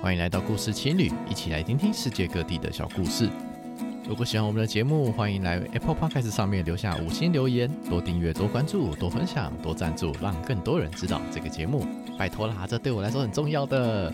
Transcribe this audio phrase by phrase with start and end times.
[0.00, 3.28] 欢迎来到故事青旅，一起来听听世界各地的小故事。
[4.08, 11.84] 如果喜欢我们的节目，欢迎来 Apple Podcast 上面留下五星留言，多订阅、多关注、多分享、多赞助，让更多人知道这个节目。
[12.16, 14.12] 拜托啦，这对我来说很重要的。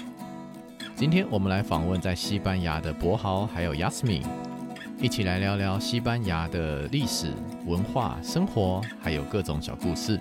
[0.97, 4.25] 今天我们来访问在西班牙的柏豪还有 Yasmin，
[4.99, 7.31] 一起来聊聊西班牙的历史、
[7.67, 10.19] 文化、生活，还有各种小故事。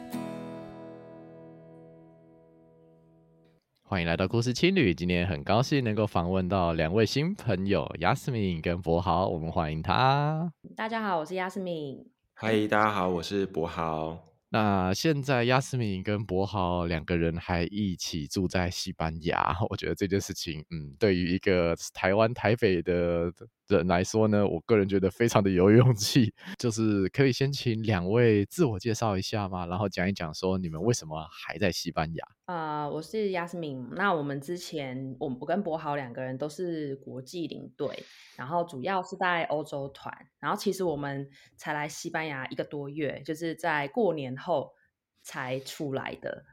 [3.93, 10.51] 欢迎来到故事青旅，今天很高兴能够访问到两位新朋友 Yasmin 跟博豪，我们欢迎他。
[10.75, 12.07] 大家好，我是 Yasmin。
[12.33, 14.17] 嗨，大家好，我是博豪。
[14.49, 23.31] 那现在 Yasmin 跟博豪两个人还一起住在西班牙，我觉得这件事情，嗯，对于一个台湾台北的
[23.67, 26.33] 人来说呢，我个人觉得非常的有勇气。
[26.57, 29.65] 就是可以先请两位自我介绍一下吗？
[29.65, 32.25] 然后讲一讲说你们为什么还在西班牙？
[32.45, 33.87] 啊、我是 Yasmin。
[33.95, 38.03] 那我们之前，我我跟柏豪两个人都是国际领队，
[38.35, 40.13] 然后主要是在欧洲团。
[40.39, 44.73] 然后其实我们才来西班牙一个多月，就是在过年后
[45.21, 46.43] 才出来的。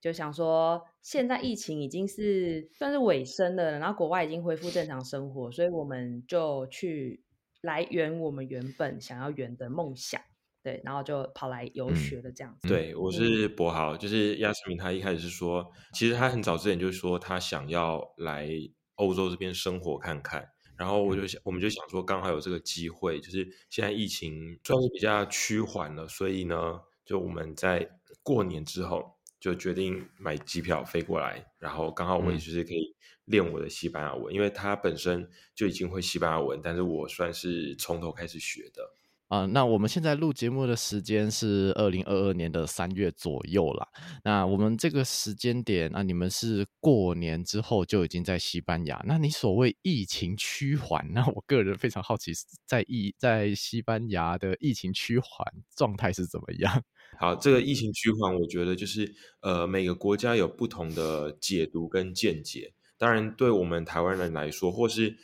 [0.00, 7.22] 就想说，现在疫情已经是算是尾声了，然后国外已经恢复正常生活，所以我们就去
[7.62, 10.20] 来圆我们原本想要圆的梦想。
[10.60, 12.66] 对，然后就跑来游学的这样子。
[12.66, 18.50] 嗯、对，我是博豪，就是 Yasmin，他一开始是说，其实他很早之前就说他想要来
[18.96, 20.46] 欧洲这边生活看看，
[20.76, 27.88] 然后我就想，我们就想说，刚好有这个机会，就是现在疫情算是比较趋缓了，所以呢，就我们在
[28.22, 32.94] 过年之后就决定买机票飞过来，然后刚好我也就是可以
[33.24, 38.97] 练我的西班牙文，嗯、因为他本身就已经会西班牙文，但是我算是从头开始学的。
[39.28, 43.86] 啊、那我们现在录节目的时间是二零二二年的三月左右啦。
[44.24, 49.02] 那我们这个时间点，那你们是过年之后就已经在西班牙。
[49.06, 52.32] 那你所谓疫情趋缓，那我个人非常好奇，
[52.64, 55.46] 在疫在西班牙的疫情趋缓
[55.76, 56.82] 状态是怎么样？
[57.20, 62.72] 好，这个疫情趋缓，我觉得就是呃，每个国家有不同的解读跟见解。
[62.96, 65.16] 当然，对我们台湾人来说，或是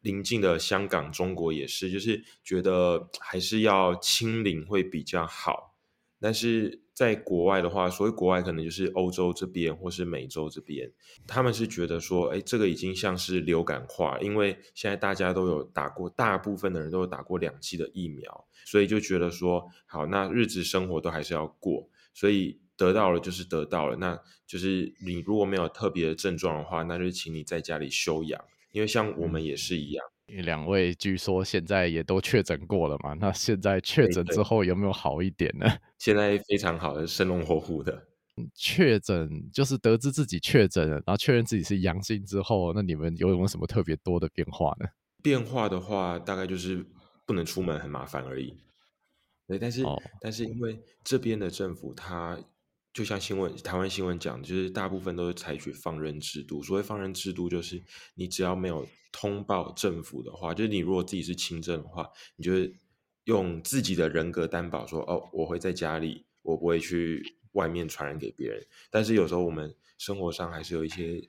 [0.00, 5.76] 邻近的香港、中国也是，就是觉得还是要清零会比较好。
[6.20, 10.90] 但是在国外的话，所谓国外可能就是欧洲这边或是美洲这边，
[11.28, 28.44] 他们是觉得说，哎，这个已经像是流感化，因为现在大家都有打过，大部分的人都有打过两剂的疫苗，所以就觉得说，好，那日子生活都还是要过，所以得到了就是得到了，那就是你如果没有特别的症状的话，那就请你在家里休养。
[28.72, 33.14] 因为像我们也是一样，两位据说现在也都确诊过了嘛？
[33.14, 35.66] 那现在确诊之后有没有好一点呢？
[35.98, 38.08] 现在非常好的，生龙活虎的。
[38.54, 44.86] 确诊就是得知自己确诊了，然后确认自己是阳性之后，那你们有没有什么特别多的变化呢？
[45.22, 46.84] 变化的话，大概就是
[47.26, 48.54] 不能出门，很麻烦而已。
[49.46, 52.38] 对，但是、哦、但是因为这边的政府它。
[52.98, 56.60] 就像新闻，台湾新闻讲，就是大部分都是采取放任制度。
[56.64, 57.80] 所谓放任制度，就是
[58.16, 62.54] 你只要没有通报政府的话，就是你如果自己是轻症的话，你就
[63.22, 67.22] 用自己的人格担保说，哦，我会在家里，我不会去
[67.52, 68.60] 外面传染给别人。
[68.90, 71.22] 但是有时候我们生活上还是有一些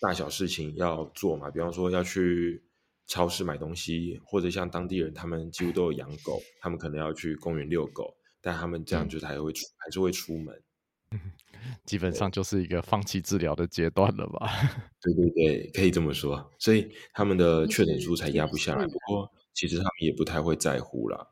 [0.00, 2.62] 大小事情要做嘛，比方说要去
[3.08, 10.62] 超市买东西，或者像当地人，他们几乎都有养狗，他们可能要去公园遛狗，但他们这样就是还会出，还是会出门。
[11.84, 14.48] 基本上就是一个放弃治疗的阶段了吧？
[15.00, 16.50] 对对对，可以这么说。
[16.58, 18.86] 所以他们的确诊数才压不下来。
[18.86, 21.28] 不过其实他们也不太会在乎啦。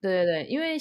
[0.00, 0.76] 对对对，因为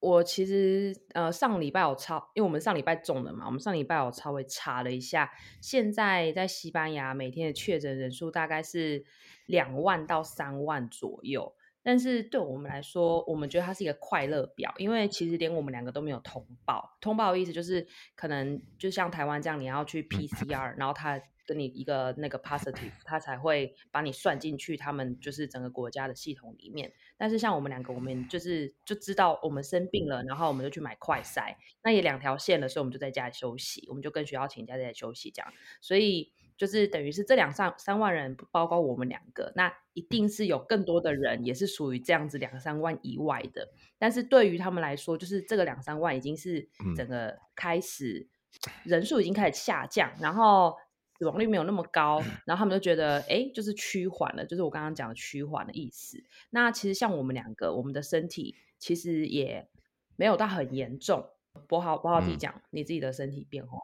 [0.00, 5.30] 我其实呃上礼拜我超，因为我们上礼拜中了嘛，我们上礼拜我稍微查了一下，
[5.60, 9.04] 现在在西班牙每天的确诊人数大概是
[9.46, 11.54] 两万到三万左右。
[11.82, 16.96] 但是对我们来说，我们觉得它是一个快乐表，因为其实连我们两个都没有通报。
[17.00, 26.92] 通报的意思就是，可能就像台湾这样，你要去 PCR，然后他跟你一个那个 positive，他才会把你算进去他们就是整个国家的系统里面。
[27.16, 35.52] 但是像我们两个，我们就是就知道我们生病了，然后我们就去买快筛，那也两条线了，所以我们就在家里休息，我们就跟学校请假在家休息这样。
[35.80, 36.32] 所以。
[36.62, 43.68] 就是等于是这两三三万人，包括我们两个，那一定是有更多的人也是属于这样子两三万以外的。
[43.98, 48.28] 但是对于他们来说，就是这个两三万已经是整个开始、
[48.68, 50.76] 嗯、人数已经开始下降，然后
[51.18, 56.22] 死亡率没有那么高，然后他们就觉得哎，就是趋缓了，就是我刚刚讲的趋缓的意思。
[56.50, 59.68] 那其实像我们两个，我们的身体其实也
[60.14, 61.26] 没有到很严重。
[61.66, 63.80] 博豪，博豪自己讲、嗯、你自己的身体变化，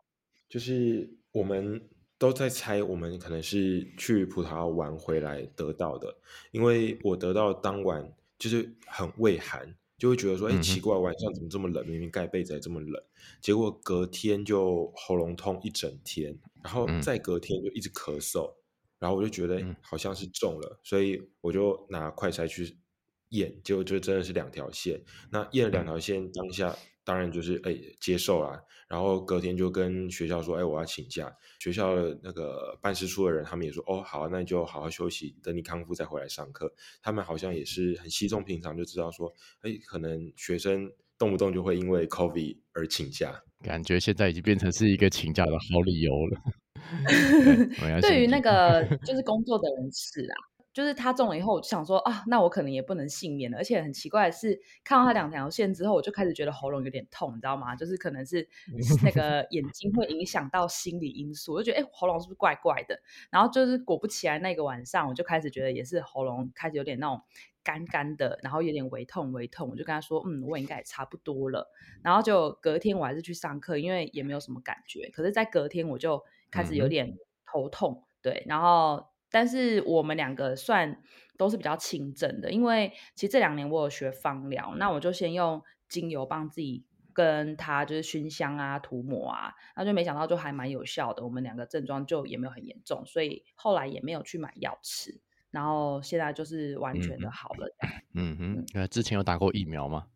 [0.48, 1.82] 就是我们。
[2.18, 6.16] 都在猜我们可能是去葡萄牙玩回来得到的，
[6.50, 11.86] 因为我得到当晚就是很畏寒，就会觉得说，哎、欸，奇怪，晚上怎么这么冷？
[11.86, 13.00] 明明盖被子还这么冷，
[13.40, 18.52] 结果隔天就喉咙痛一整天，然后再隔天就一直咳嗽，
[18.98, 22.76] 然后我就觉得好像是中了，所以我就拿快筛去
[23.28, 25.00] 验，结果就真的是两条线。
[25.30, 26.76] 那验了两条线，当下。
[27.08, 31.34] 当然就是哎接受啦，然后隔天就跟学校说，哎我要请假。
[31.58, 36.70] 学校的那个办事处的人，他们也说，哦好啊，那你就好好休息，等你康复再回来上课。
[37.00, 39.32] 他们好像也是很稀松平常，就知道说，
[39.62, 43.42] 哎可能学生动不动就会因为 COVID 而请假。
[43.62, 46.40] 感觉现在已经变成是一个请假的好理由了。
[48.02, 50.36] 对于那个就是工作的人士啊。
[50.78, 53.58] 就是他中了以后，我就想说啊，那我可能也不能幸免了。
[53.58, 57.74] 而且很奇怪的是，看到他两条线之后，我就开始觉得喉咙有点痛，你知道吗？
[57.74, 58.48] 就是可能是
[59.02, 62.96] 那个眼睛会影响到心理因素，我就觉得哎，喉咙是不是怪怪的？
[63.28, 67.20] 然后就是果不其然，那个晚上我就开始觉得也是喉咙开始有点那种
[67.64, 69.68] 干干的，然后有点微痛微痛。
[69.68, 71.68] 我就跟他说，嗯，我应该也差不多了。
[72.04, 75.10] 然后就隔天我还是去上课，因为也没有什么感觉。
[75.12, 76.22] 可是，在隔天我就
[76.52, 79.07] 开始有点头痛，对，然后。
[79.30, 81.02] 但是我们两个算
[81.36, 95.20] 都是比较轻症的，因为其实这两年我有学芳疗，那我就先用精油帮自己跟他就是熏香啊、涂抹啊，那就没想到就还蛮有效的，我们两个症状就也没有很严重，所以后来也没有去买药吃，
[95.50, 97.76] 然后现在就是完全的好了。
[98.14, 100.06] 嗯哼，嗯，之前有打过疫苗吗？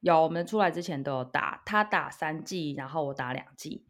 [0.00, 3.84] 有，我们出来之前都有打，他打三剂，然后我打两剂。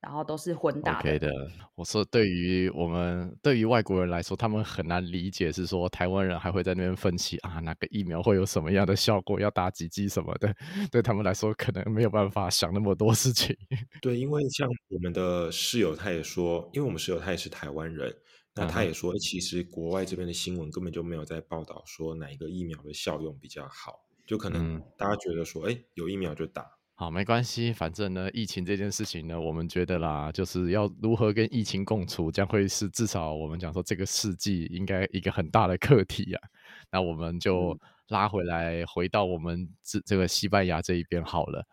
[0.00, 1.10] 然后都是混打的。
[1.10, 1.30] OK 的。
[1.74, 10.54] 我说，对于我们，对于外国人来说，他们很难理解，是说台湾人还会在那边分析啊，哪个疫苗会有什么样的效果，要打几剂什么的。
[10.90, 13.56] 对他们来说，可能没有办法想那么多事情。
[14.00, 18.14] 对，因为像我们的室友，他也说，因为我们室友他也是台湾人，
[18.54, 26.79] 那他也说，其实国外这边的新闻根本就没有在报道说哪一个疫苗的效用比较好，就可能大家觉得说，哎、嗯，有疫苗就打。
[27.00, 36.48] 好，没关系，反正呢，疫情这件事情呢，我们觉得啦，就是要如何跟疫情共处，将会是至少我们讲说这个世纪应该一个很大的课题啊。
[36.92, 37.74] 那我们就
[38.08, 41.64] 拉回来，回到我们这这个西班牙这一边好了。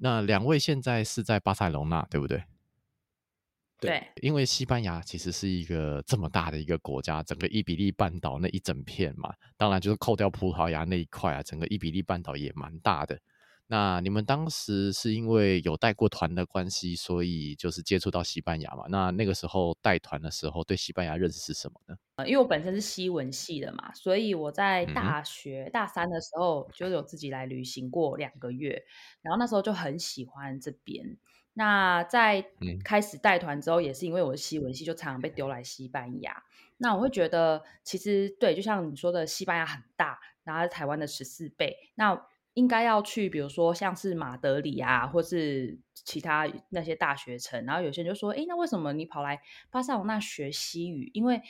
[0.00, 2.44] 那两位现在是在巴塞隆纳，对不对？
[3.80, 13.18] 对，因为西班牙其实是一个这么大的一个国家，整个伊比利半岛那一整片嘛，当然就是扣掉葡萄牙那一块啊，整个伊比利半岛也蛮大的。
[13.68, 18.84] 那你们当时是因为有带过团的关系，所以就是接触到西班牙嘛？
[18.88, 21.96] 那那个时候带团的时候，对西班牙认识是什么呢？
[22.16, 28.84] 呃，因为我本身是西文系的嘛，所以我在大学大三的时候就有自己来旅行过两个月，
[29.20, 31.16] 然后那时候就很喜欢这边。
[31.58, 32.44] 那在
[32.84, 36.42] 开始带团之后，也是因为我是西文系，就常常被丢来西班牙。
[36.76, 41.74] 那我会觉得，其实对，就像你说的，西班牙很大，然后是台湾的十四倍。
[41.94, 47.62] 那应该要去，比如说像是马德里啊，或是其他那些大学城。
[47.66, 49.38] 然后有些人就说：“哎，那为什么你跑来
[49.70, 51.10] 巴塞隆那学西语？
[51.12, 51.42] 因为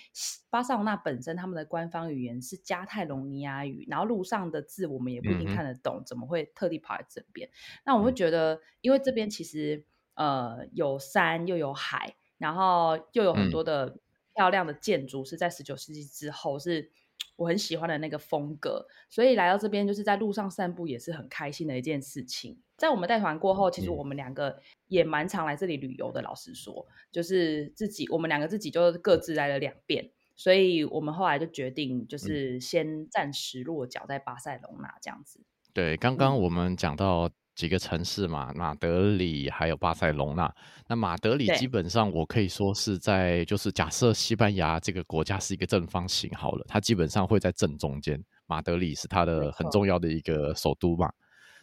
[0.51, 7.49] 巴塞隆那本身他们的官方语言是加泰隆尼亚语，然后路上的字我们也不一定看得懂，嗯、怎么会特地跑来这边？
[7.85, 14.01] 那我会觉得，因为这边其实呃有山又有海，然后又有很多的
[14.35, 16.91] 漂亮的建筑，是在十九世纪之后是。”
[17.37, 22.59] 我很喜欢的那个风格，所以来到这边就是在路上散步也是很开心的一件事情。
[22.77, 26.21] 在我们带团过后，其实我们两个也蛮常来这里旅游的。
[26.23, 35.41] 老实说，就是自己我们两个自己就各自来了两遍，所以我们后来就决定就是先暂时落脚在巴塞隆纳这样子。
[35.73, 37.31] 对，刚刚我们讲到。
[37.57, 40.55] 几个城市嘛，马德里还有巴塞隆纳。
[40.87, 48.23] 那马德里基本上我可以说是在，就是假设西班牙这个国家是一个正方形好了，它基本上会在正中间。
[48.47, 51.11] 马德里是它的很重要的一个首都嘛。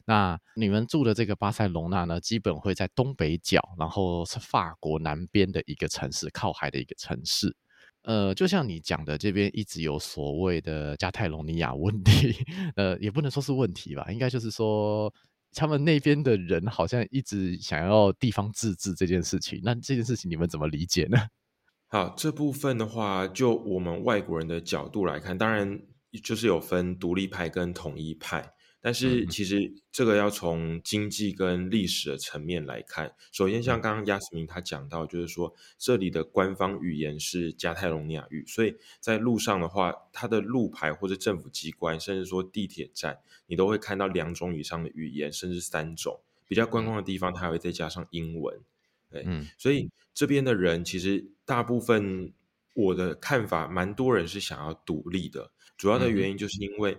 [0.04, 7.56] 那你们住的这个巴塞隆纳呢，基本会在东北角，然后是法国南边的一个城市，靠海的一个城市。
[8.02, 12.36] 呃，就像你讲的，这边一直有所谓的加泰隆尼亚问题，
[12.76, 15.14] 呃，也不能说是问题吧，应该就是说。
[15.56, 21.18] 他们那边的人好像一直想要地方自治这件事情，那这件事情你们怎么理解呢？
[21.88, 25.80] 好，这部分的话，就我们外国人的角度来看，当然
[26.24, 28.54] 就是有分独立派跟统一派。
[28.86, 33.16] 但是其实这个要从经济跟历史的层面来看。
[33.32, 46.20] 首先，像刚刚亚斯明他讲到，就是说这里的官方语言是加泰隆尼亚语，所以在路上的话，它的路牌或者政府机关，甚至说地铁站，你都会看到两种以上的语言，甚至三种。
[46.46, 48.60] 比较观光的地方，它还会再加上英文。
[49.10, 49.26] 对，
[49.58, 52.34] 所以这边的人其实大部分
[52.74, 55.52] 我的看法，蛮多人是想要独立的。
[55.78, 56.98] 主要的原因就是因为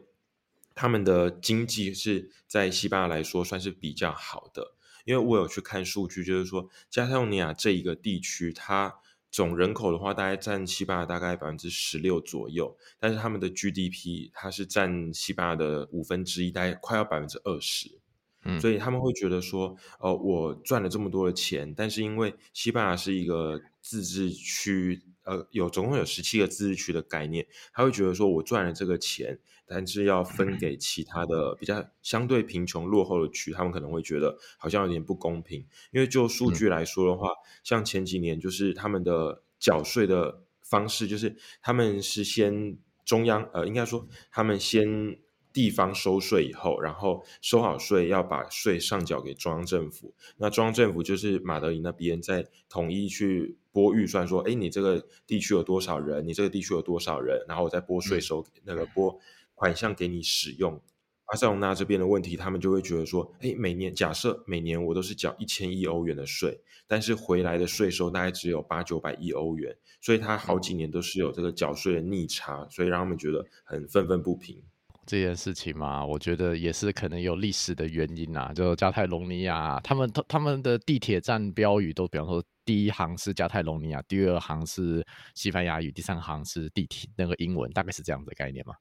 [0.74, 4.74] 他们的经济是在西班牙来说算是比较好的。
[5.04, 8.94] 因为我有去看数据，就是说加泰罗尼亚这一个地区，它
[9.30, 17.98] 总人口的话，大概占西班牙大概百分之十六左右，但是他们的 GDP 它是占西班牙的五分之一，大概快要百分之二十。
[18.46, 35.66] 嗯，所以他们会觉得说，呃，我赚了这么多的钱，但是因为西班牙是一个自治区，呃，有总共有十七个自治区的概念，他会觉得说我赚了这个钱，但是要分给其他的比较相对贫穷落后的区，他们可能会觉得好像有点不公平。
[35.90, 37.28] 因为就数据来说的话，
[37.62, 45.18] 像前几年就是他们的缴税的方式，就是他们是先中央，呃，应该说他们先。
[45.54, 50.12] 地方收税以后，然后收好税，要把税上缴给中央政府。
[50.37, 56.26] 那中央政府就是马德里那边在统一去拨预算，说，哎，你这个地区有多少人？
[56.26, 57.44] 你这个地区有多少人？
[57.46, 59.16] 然后我再拨税收，那个拨
[59.54, 60.82] 款项给你使用。
[61.26, 74.62] 阿塞隆纳这边的问题，他们就会觉得说，哎，每年假设每年我都是缴一千亿欧元的税，但是回来的税收大概只有八九百亿欧元，所以他好几年都是有这个缴税的逆差，所以让他们觉得很愤愤不平。
[75.06, 78.52] 这件事情嘛，我觉得也是可能有历史的原因啊。
[78.54, 88.75] 就加泰隆尼亚，他们他们的地铁站标语都，比方说第一行是加泰隆尼亚，第二行是西班牙语，第三行是地铁那个英文，大概是这样的概念嘛？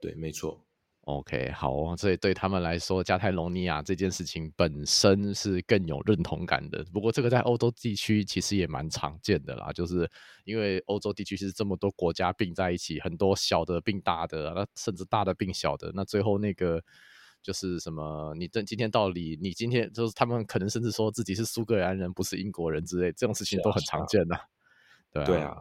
[0.00, 0.64] 对，没错。
[1.08, 6.84] OK，好，所以对他们来说，加泰罗尼亚这件事情本身是更有认同感的。
[6.92, 10.06] 不过，这个在欧洲地区其实也蛮常见的啦，就是
[10.44, 16.78] 因为欧洲地区是这么多国家并在一起，很多小的并大的，那甚至大的并小的，那最后那个
[17.42, 18.34] 就是什么？
[18.36, 24.38] 你这今天到底，你今天就是他们可能甚至说自己是苏格兰人，不是英国人之类，这种事情都很常见的，
[25.10, 25.26] 对啊。
[25.26, 25.56] 对啊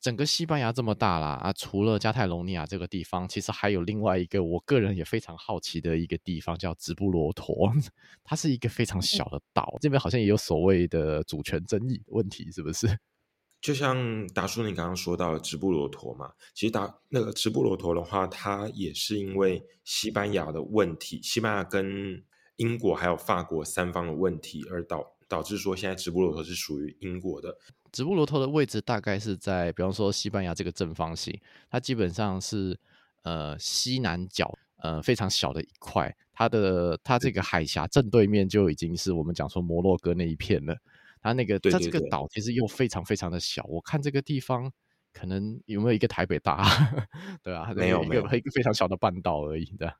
[0.00, 7.72] 整个西班牙这么大啦，啊，除了加泰隆尼亚这个地方，其实还有另外一个我个人也非常好奇的一个地方，叫直布罗陀。
[8.24, 12.98] 它是一个非常小的岛，这边好像也有所谓的主权争议问题，是不是？
[13.60, 22.22] 就像达叔你刚刚说到的直布罗陀嘛，其实达那个直布罗陀的话，它也是因为西班牙的问题，西班牙跟
[22.56, 27.56] 英国还有法国三方的问题而导导致说现在直布罗陀是属于英国的。
[27.96, 31.34] 直布罗陀的位置大概是在，比方说西班牙这个正方形，
[31.70, 32.78] 它基本上是
[33.22, 40.76] 呃西南角呃非常小的一块，它的它这个海峡正对面就已经是我们讲说摩洛哥那一片了。
[41.22, 44.70] 它那个它这个岛其实又非常非常的小，我看这个地方
[45.14, 46.68] 可能有没有一个台北大，
[47.42, 49.90] 对啊，没有没有一个非常小的半岛而已的。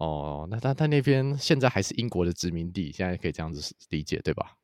[0.00, 4.56] 哦，那它它那边现在还是英国的殖民地，现在可以这样子理解对吧？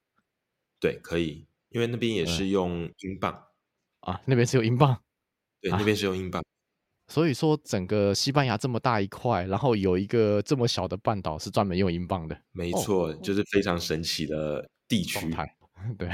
[0.80, 1.46] 对，可以。
[1.74, 3.36] 因为那边也是用英镑
[4.00, 4.96] 啊，那边是用英镑，
[5.60, 6.40] 对，那边是用英镑。
[7.10, 15.18] 所以说，整个西班牙这么大一块，然后有一个这么小的半岛是专门用英镑的，没错，哦、就是非常神奇的地区。
[15.98, 16.08] 对，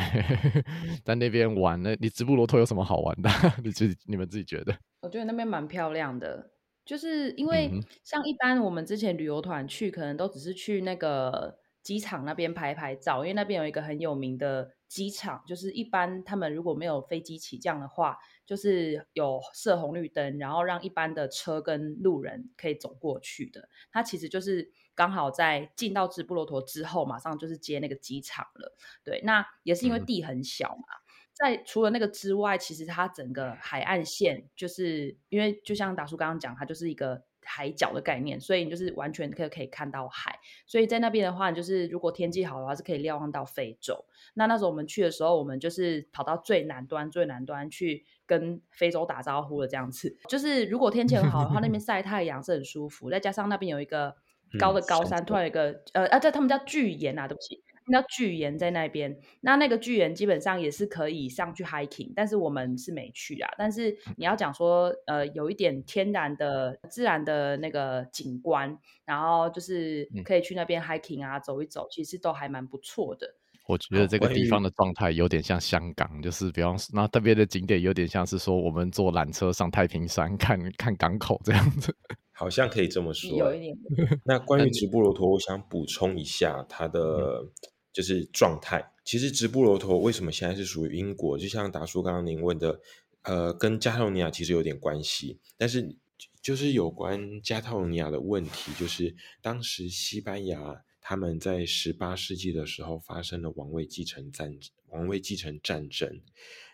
[1.04, 3.30] 在那边玩呢，你直布罗陀有什么好玩的？
[3.62, 4.74] 你自己你们自己觉得？
[5.02, 6.50] 我觉得那边蛮漂亮的，
[6.86, 7.70] 就是因为
[8.02, 14.72] 像一般我们之前旅游团去，可能都只是去那个机场那边拍拍照，因为那边有一个很有名的。
[14.90, 23.68] 机场就是一般他们如果没有飞机起降的话，就是有设红绿灯，然后让一般的车跟路人可以走过去的。
[23.92, 28.76] 它其实就是刚好在进到直布罗陀之后，马上就是接那个机场了。
[29.04, 30.82] 对，那也是因为地很小嘛。
[30.82, 37.22] 嗯、在除了那个之外，其实它整个海岸线就是因为就像达叔刚刚讲，它就是一个。
[37.42, 44.04] 海角的概念，所以你就是完全可以可以看到海，所以在那边的话，就是如果天气好的话，是可以瞭望到非洲。
[44.34, 50.16] 那那时候我们去的时候，我们就是跑到最南端最南端去跟非洲打招呼的这样子。
[50.28, 54.14] 就是如果天气很好的话，那边 晒太阳是很舒服，再加上那边有一个
[54.58, 57.62] 高的高山，嗯、突然有一个呃啊，在他们叫巨岩啊，对不起。
[57.92, 63.50] 那巨岩在那边，那那个巨岩基本上也是可以上去 hiking，但是我们是没去啊。
[63.58, 73.34] 但是你要讲说，呃，有一点天然的、自然的那个景观，然后就是可以去那边 hiking 啊，走一走，其实都还蛮不错的。
[73.70, 81.94] 我觉得这个地方的状态有点像香港，就是比方说，那特别的景点有点像是说，我们坐缆车上太平山 看看港口这样子，
[82.32, 83.30] 好像可以这么说。
[83.38, 83.76] 有一点。
[84.24, 87.46] 那关于直布罗陀，我想补充一下它的。
[87.92, 88.92] 就是状态。
[89.04, 91.36] 其实直布罗陀为什么现在是属于英国？
[91.36, 92.78] 就像达叔刚刚您问的，
[93.22, 95.40] 呃，跟加泰罗尼亚其实有点关系。
[95.58, 95.96] 但是
[96.40, 99.12] 就是有关加泰罗尼亚的问题，就是
[99.42, 104.56] 当时西班牙他们在十八世纪的时候发生了王位继承战
[104.90, 106.20] 王位继承战争。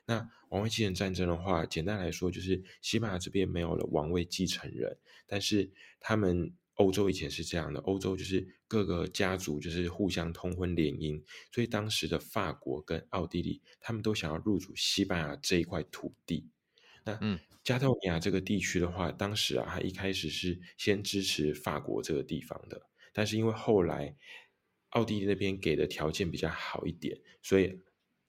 [0.05, 16.47] 那王位继承战争的话，简单来说就是西班牙这边没有了王位继承人，但是他们欧洲以前是这样的，欧洲就是各个家族就是互相通婚联姻，所以当时的法国跟奥地利他们都想要入主西班牙这一块土地。
[17.05, 22.83] 那嗯，加泰罗尼亚这个地区的话，当时啊，他一开始是先支持法国这个地方的，
[23.17, 24.15] 但是因为后来
[24.91, 27.81] 奥地利那边给的条件比较好一点，所以。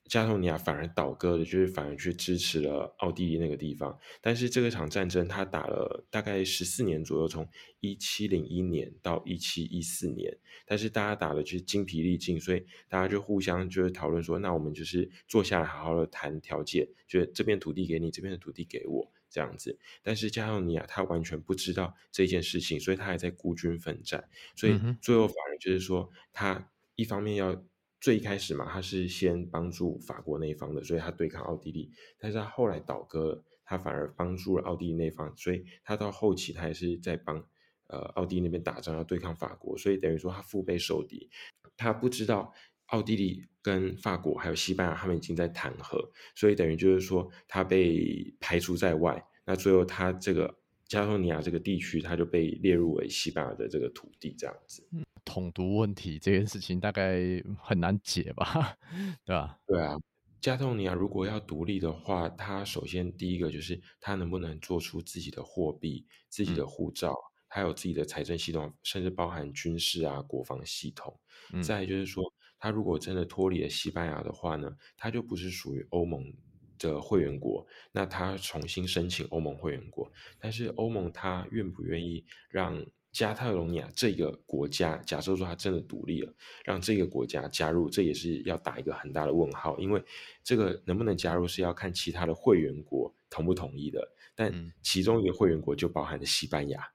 [0.10, 4.00] 加泰尼亚反而倒戈了，就是反而去支持了奥地利那个地方。
[4.22, 7.46] 但是这个场战争，他打了大概十四年左右，从
[7.82, 10.38] 一七零一年到一七一四年。
[10.65, 19.77] 但是大家打的就是精疲力尽，所以大家就互相就是讨论说，那我们就是坐下来好好的谈条件，就是这边土地给你，这边的土地给我这样子。
[20.01, 24.29] 但是加泰罗尼亚他完全不知道这件事情，所以他还在孤军奋战。
[24.55, 27.63] 所以最后反而就是说，他一方面要。
[28.00, 31.91] 最一开始嘛，他是先帮助法国那一方的，所以他对抗奥地利。
[32.19, 37.43] 但是他后来倒戈了，他反而帮助了奥地利那方，所以他到后期他也是在帮
[37.88, 39.75] 呃奥地利那边打仗，要对抗法国。
[39.75, 41.27] 所以等于说他腹背受敌，
[41.75, 42.53] 他不知道
[42.88, 46.00] 奥地利跟法国还有西班牙他们已经在谈和，
[46.36, 49.24] 所以等于就是说他被排除在外。
[49.46, 50.53] 那最后他这个
[50.88, 54.88] 加泰罗尼亚这个地区，他就被列入为西班牙的这个土地，这样子。
[55.25, 57.20] 统独问题这件事情大概
[57.58, 58.77] 很难解吧，
[59.25, 59.60] 对吧？
[59.67, 59.98] 对啊，
[60.39, 71.20] 加泰罗尼亚如果要独立的话，它首先第一个就是它能不能做出自己的货币、自己的护照，嗯、还有自己的财政系统，甚至包含军事啊、国防系统。
[71.51, 72.24] 嗯、再就是说，
[72.60, 76.34] 它如果真的脱离了西班牙的话呢，他就不是属于欧盟
[76.80, 82.86] 的会员国，那他重新申请欧盟会员国，但是欧盟他愿不愿意让？
[83.14, 86.32] 加泰罗尼亚这个国家，假设说它真的独立了，
[86.64, 90.04] 让这个国家加入，这也是要打一个很大的问号，因为
[90.44, 94.08] 这个能不能加入是要看其他的会员国同不同意的。
[94.36, 96.88] 但其中一个会员国就包含了西班牙。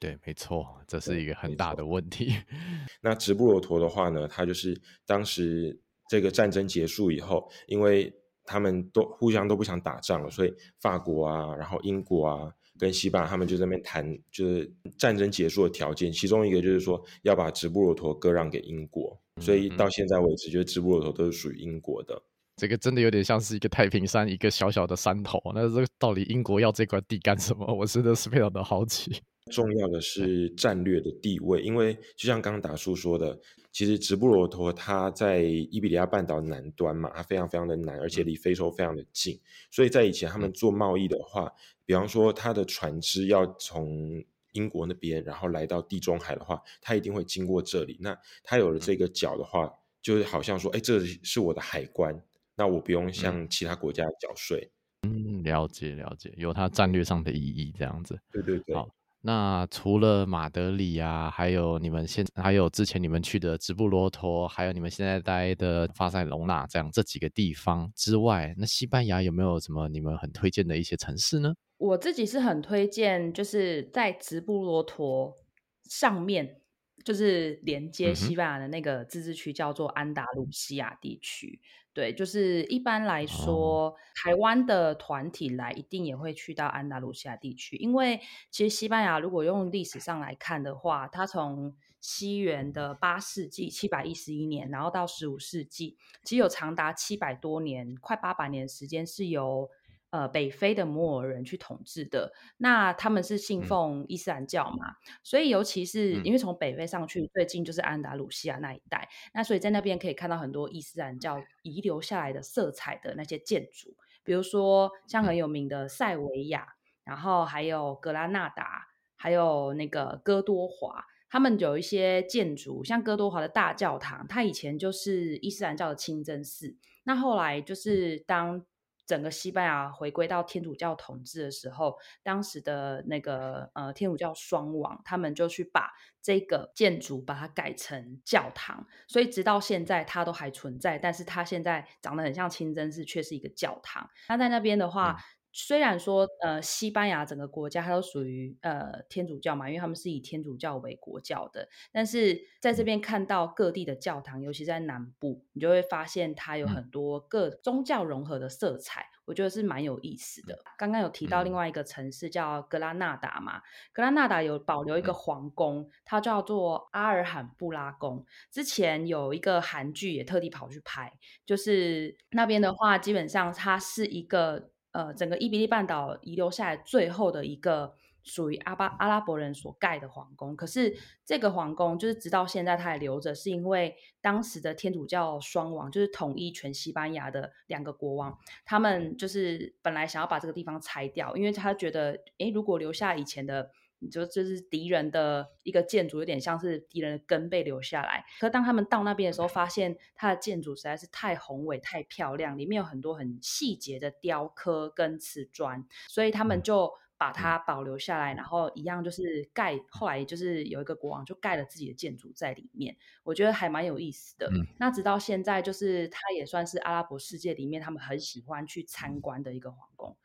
[0.00, 2.34] 嗯、对，没错，这是一个很大的问题。
[3.00, 4.74] 那直布罗陀的话呢，他就是
[5.06, 8.12] 当时这个战争结束以后，因为
[8.44, 12.52] 他们都互相都不想打仗了，所以法国啊，然后英国啊。
[12.78, 22.22] 跟西班牙他们就在那边谈，就是战争结束的条件，其中一个就是说要把直布罗陀割让给英国，所以到现在为止，就是直布罗陀都是属于英国的。
[22.56, 25.38] 这个真的有点像是一个太平山，一个小小的山头。
[25.54, 27.66] 那这个到底英国要这块地干什么？
[27.74, 29.20] 我真的是非常的好奇。
[29.50, 33.38] 重要的是战略的地位，因为就像刚刚达叔说的，
[33.72, 41.52] 其实直布罗陀它在伊比利亚半岛南端嘛，它非常非常的南，而且离非洲非常的近，所以在以前他们做贸易的话，
[41.84, 44.22] 比方说他的船只要从
[44.52, 47.96] 英国那边，然后来到地中海的话，他一定会经过这里。
[48.00, 49.72] 那他有了这个角的话，
[50.02, 52.20] 就是好像说，哎，这是我的海关，
[52.54, 54.70] 那我不用向其他国家缴税。
[55.02, 58.20] 嗯，了解了解，有它战略上的意义，这样子。
[58.30, 58.74] 对对对。
[58.74, 58.88] 好。
[59.22, 71.52] 那除了马德里啊，还有你们现，还有之前你们去的直布罗陀，还有你们现在待的巴塞隆纳这样这几个地方之外，那西班牙有没有什么你们很推荐的一些城市呢？
[71.76, 75.36] 我自己是很推荐，就是在直布罗陀
[75.84, 76.59] 上面。
[77.04, 81.60] 就是连接西班牙的那个自治区叫做安达卢西亚地区，
[81.92, 99.70] 对，就是一般来说，台湾的团体来一定也会去到安达卢西亚地区，因为其实西班牙如果用历史上来看的话，它从西元的八世纪七百一十一年，然后到十五世纪，其实有长达七百多年，快八百年的时间是由。
[100.10, 113.94] 呃，北非的摩尔人去统治的，那他们是信奉伊斯兰教嘛，嗯、所以尤其是因为从北非上去最近就是安达鲁西亚那一带，嗯、那所以在那边可以看到很多伊斯兰教遗留下来的色彩的那些建筑，
[114.24, 128.66] 比如说像很有名的塞维亚，嗯、然后还有格拉纳达，还有那个哥多华，他们有一些建筑，像哥多华的大教堂，它以前就是伊斯兰教的清真寺，那后来就是当。
[129.10, 135.90] 整个西班牙回归到天主教统治的时候，当时的那个呃天主教双王，他们就去把
[136.22, 144.08] 这个建筑把它改成教堂，所以直到现在它都还存在，但是它现在长得很像清真寺，却是一个教堂。
[144.28, 145.20] 那在那边的话。
[145.52, 151.68] 虽然说，呃，西班牙整个国家它都属于呃天主教嘛，因为他们是以天主教为国教的。
[151.92, 159.06] 但是在这边看到各地的教堂，尤其在南部，你就会发现它有很多各宗教融合的色彩。
[159.26, 160.58] 我觉得是蛮有意思的。
[160.76, 168.26] 刚刚有提到另外一个城市叫格拉纳达嘛，格拉纳达有保留一个皇宫，它叫做阿尔罕布拉宫。
[168.50, 171.12] 之前有一个韩剧也特地跑去拍，
[171.46, 177.94] 就是那边的话，基本上它是一个呃，整个伊比利半岛遗留下来最后的一个。
[178.22, 198.24] 属于阿巴阿拉伯人所盖的皇宫，可是这个皇宫就是直到现在它还留着，是因为当时的天主教双王，就是统一全西班牙的两个国王，他们就是本来想要把这个地方拆掉，因为他觉得，诶，如果留下以前的，你就就是敌人的一个建筑，有点像是敌人的根被留下来。
[198.40, 206.92] 可当他们到那边的时候，发现它的建筑实在是太宏伟、太漂亮，里面有很多很细节的雕刻跟瓷砖，所以他们就。
[207.20, 209.78] 把它保留下来，然后一样就是盖。
[209.90, 214.46] 后来就是有一个国王就盖了自己的建筑在里面，我觉得还蛮有意思的。
[214.46, 220.16] 嗯、那直到现在，就是它也算是阿拉伯世界里面他们很喜欢去参观的一个皇宫。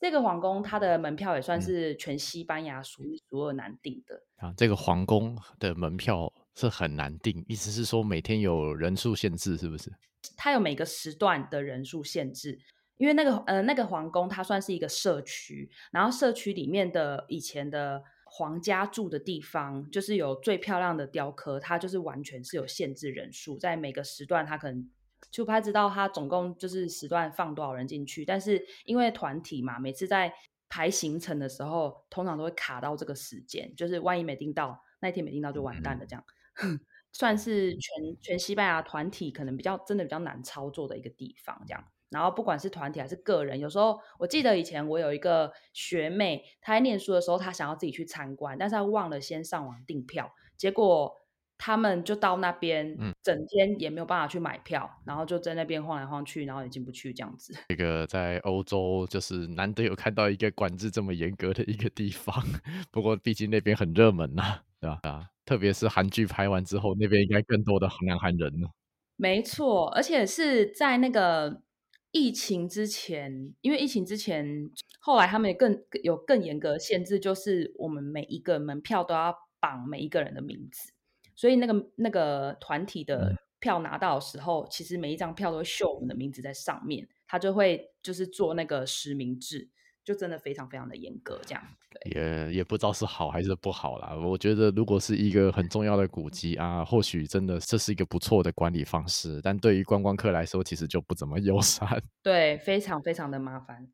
[0.00, 4.22] 这个皇宫它的门票也算是全西班牙数一数二难订的。
[4.36, 9.92] 啊，这个皇宫的门票是很难订，意思是说每天有人数限制，是不是？
[10.36, 12.58] 它有每个时段的人数限制。
[12.98, 24.90] 因为那个呃那个皇宫它算是一个社区，然后社区里面的以前的皇家住的地方，就是有最漂亮的雕刻，它就是完全是有限制人数，在每个时段它可能
[25.30, 30.32] 就不太知道它总共就是时段放多少人进去，但是因为团体嘛，每次在
[30.68, 36.24] 排行程的时候，通常都会卡到这个时间，就是万一没订到那一天没订到就完蛋了，这样，
[36.62, 36.78] 嗯、
[37.12, 41.84] 算是全全西班牙团体可能比较真的比较难操作的一个地方，这样。
[42.10, 51.14] 然后不管是团体还是个人，有时候我记得以前我有一个学妹，她在念书的时候，她想要自己去参观，但是她忘了先上网订票，结果
[51.58, 57.52] 他们就到那边，整天也没有办法去买票，嗯、然后就在那边晃来晃去，然后也进不去这样子。
[57.68, 62.42] 这个在欧洲就是难得有看到一个管制这么严格的一个地方，
[62.90, 65.00] 不过毕竟那边很热门呐、啊，对吧？
[65.02, 68.68] 啊，特别是韩剧拍完之后，那边应该更多的南韩人呢。
[69.16, 71.62] 没错，而且是在那个。
[72.10, 80.90] 疫情之前，因为疫情之前，后来他们也更有更严格的限制，就是我们每一个门票都要绑每一个人的名字，
[81.38, 89.70] 所以那个那个团体的票拿到的时候，其实每一张票都会秀我们的名字在上面，他就会就是做那个实名制。
[90.04, 91.62] 就真的非常非常的严格，这样
[92.10, 94.16] 也也不知道是好还是不好啦。
[94.16, 102.02] 我觉得如果是一个很重要的古迹啊，或许真的这是一个不错的管理方式，但对于观光客来说，其实就不怎么 友善。
[102.22, 103.86] 对，非常非常的麻烦。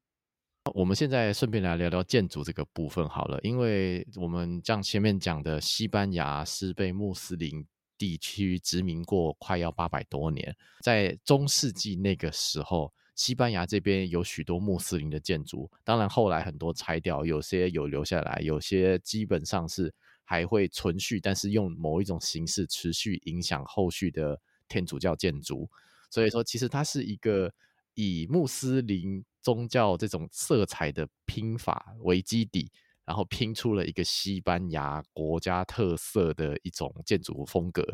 [0.73, 7.67] 我们现在顺便来聊聊建筑这个部分好了，因为我们像前面讲的，西班牙是被穆斯林
[7.99, 12.93] 地区殖民过快要八百多年，在中世纪那个时候。
[13.15, 25.71] 西班牙这边有许多穆斯林的建筑，当然后来很多拆掉，有些有留下来，有些基本上是还会存续，但是用某一种形式持续影响后续的天主教建筑。
[26.11, 27.53] 所以说，其实它是一个
[27.95, 32.73] 以穆斯林宗教这种色彩的拼法为基底，
[33.05, 37.85] 然后拼出了一个西班牙国家特色的一种建筑风格。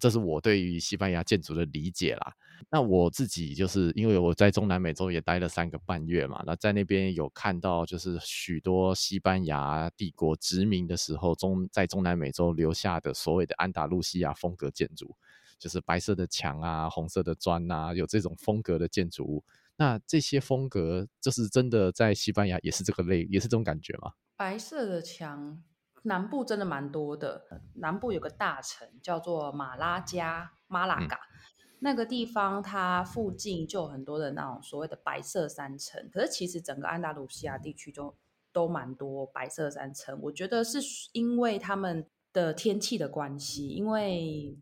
[0.00, 2.34] 这是我对于西班牙建筑的理解啦。
[2.70, 15.14] 那我自己就是因为我在中南美洲也待了三个半月嘛，那在那边有看到就是许多西班牙帝国殖民的时候中在中南美洲留下的所谓的安达路西亚风格建筑，
[15.58, 19.44] 就是白色的墙啊、红色的砖啊，有这种风格的建筑物。
[19.76, 24.12] 那这些风格就是真的在西班牙也是这个类，也是这种感觉吗？
[24.36, 25.62] 白色的墙。
[26.06, 36.10] 南部真的蛮多的，南部有个大城叫做马拉加马拉嘎，嗯、那个地方它附近就有很多的那种所谓的白色山城。
[36.12, 38.14] 可是其实整个安达卢西亚地区就
[38.52, 40.20] 都蛮多白色山城。
[40.24, 40.78] 我觉得是
[41.12, 44.58] 因为他们的天气的关系，因为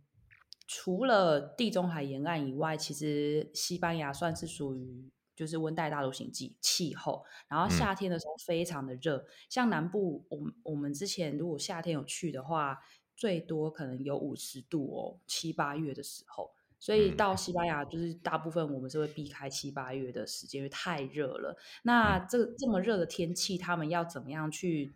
[0.75, 5.11] 除了地中海沿岸以外，其实西班牙算是属于。
[5.35, 12.79] 就是温带大陆型气气候，然后夏天的时候非常的热，嗯、像南部，我们我们之前如果夏天有去的话，
[13.17, 21.57] 最多可能有五十度哦，七八月的时候，所以到西班牙就是大部分我们是会避开七八月的时间，因为太热了。
[21.83, 24.93] 那这这么热的天气，他们要怎么样去，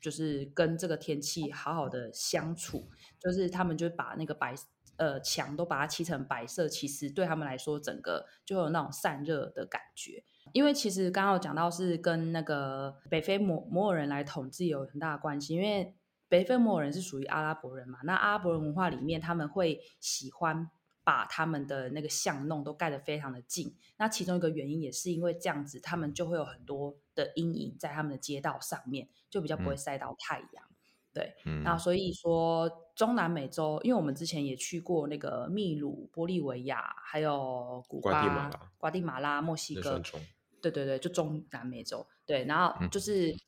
[0.00, 2.88] 就是跟这个天气好好的相处？
[3.20, 4.54] 就是他们就把那个白。
[4.96, 10.24] 呃，墙都把它漆成白色，其实对他们来说，整个就有那种散热的感觉。
[10.52, 15.96] 因为其实刚刚有讲到是跟那个北非摩摩尔人来统治有很大的关系，因为
[16.28, 20.70] 北非摩尔人是属于阿拉伯人嘛，那阿拉伯人文化里面他们会喜欢
[21.02, 23.76] 把他们的那个巷弄都盖得非常的近。
[23.96, 30.64] 那其中一个原因也是因为这样子，他们就会有很多的阴影在他们的街道上面，就比较不会晒到太阳。
[31.14, 40.00] 嗯、对，嗯、那所以说中南美洲，因为我们之前也去过那个秘鲁、玻利维亚，还有古巴、瓜地马拉、瓜地马拉、墨西哥。
[40.60, 42.06] 对对对，就中南美洲。
[42.26, 43.30] 对，然后就是。
[43.30, 43.38] 嗯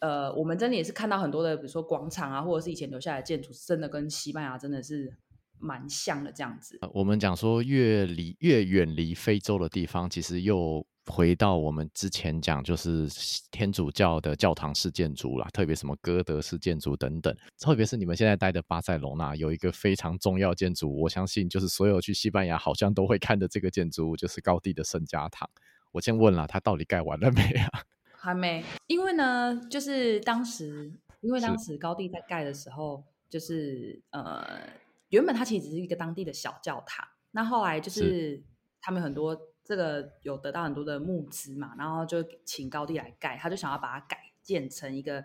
[0.00, 5.12] 呃，我们真的也是看到很多的，比如说广场啊，或者是以前留下来的建筑，真的跟西班牙真的是
[5.58, 6.78] 蛮像的这样子。
[6.94, 13.08] 我们讲说越离越远离非洲的地方，其实又回到我们之前讲，就是
[13.50, 17.34] 天主教的教堂式建筑啦，特别什么哥德式建筑等等。
[17.58, 25.48] 特别是你们现在待的巴塞罗那，有一个非常重要建筑，我相信就是所有去西班牙好像都会看的这个建筑物，就是高地的圣家堂。
[25.92, 27.82] 我先问了，它到底盖完了没啊？
[28.20, 34.60] 还没，因为呢，就是当时，因为当时高地在盖的时候，是就是呃，
[35.08, 38.42] 原本它其实只是一个当地的小教堂，那后来就是，是
[38.80, 45.22] 他们很多这个有得到很多的募资嘛，然后就请高第来盖，他就想要把它改建成一个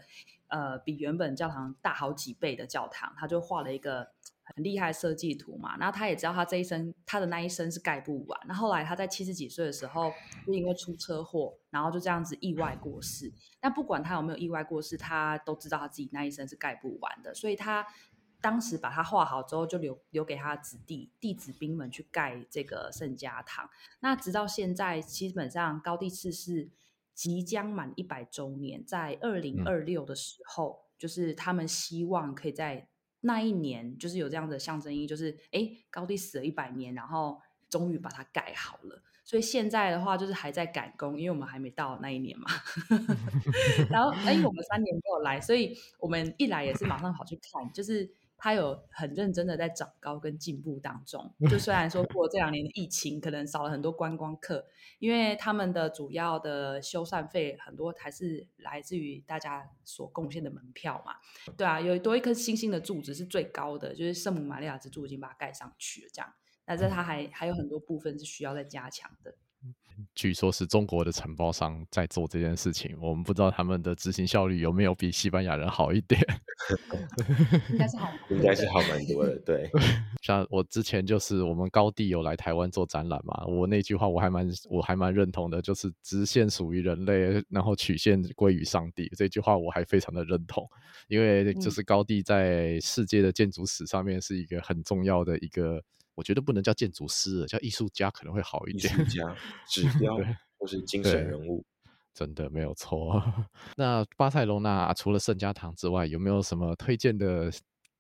[0.50, 4.10] 呃比原本教堂大好几倍的教堂，他就画了一个。
[4.46, 8.38] 很厉害设计图嘛，然后他也知道他这一生他的那一生是盖不完。
[8.46, 10.12] 那后，后来他在七十几岁的时候，
[10.46, 13.32] 就因为出车祸，然后就这样子意外过世。
[13.62, 17.34] 但不管他有没有意外过世，他都知道他自己那一生是盖不完的。
[17.34, 17.88] 所以他
[18.44, 23.70] 当时把它画好之后，就留留给他子弟弟子兵们去盖这个圣家堂。
[24.02, 26.70] 那直到现在，基本上高第逝世
[27.14, 32.90] 即将满一百周年，在二零二六的时候，嗯、就是他们希望可以在。
[33.26, 39.02] 那一年就是有这样的象征意义，就是哎，高第死了一百年，然后终于把它盖好了。
[39.24, 42.50] 所以现在的话，就是还在赶工，因为我们还没到那一年嘛。
[43.90, 48.14] 然后哎，我们三年没有来，所以我们一来也是马上跑去看，就是。
[48.44, 54.68] 他有很认真的在长高跟进步当中，就虽然说过这两年的疫情可能少了很多观光客，
[55.00, 61.14] 因为他们的主要的修缮费很多还是来自于大家所贡献的门票嘛。
[61.56, 66.34] 对啊，有多一颗星星的柱子是最高的，就是圣母玛利亚之柱已经把它盖上去了，这样。
[66.66, 69.34] 但是它还还有很多部分是需要再加强的。
[70.16, 76.22] 据说是中国的承包商在做这件事情，我们不知道他们的执行效率有没有比西班牙人好一点。
[77.72, 79.38] 应该是好，应该是好蛮多的。
[79.40, 79.70] 对，
[80.22, 89.12] 像我之前就是我们高地有来台湾做展览嘛，我那句话我还蛮我还蛮认同的，就是直线属于人类，然后曲线归于上帝。
[89.18, 90.66] 这句话我还非常的认同，
[91.08, 95.84] 因为就是高地在世界的建筑史上面是一个很重要的一个。
[96.16, 98.94] 我觉得不能叫建筑师，叫艺术家可能会好一点。
[98.94, 99.36] 艺术家、
[99.68, 100.18] 指标
[100.58, 101.66] 或是精神人物，
[102.14, 103.22] 真的没有错。
[103.78, 107.52] 那巴塞罗那除了圣家堂之外，有没有什么推荐的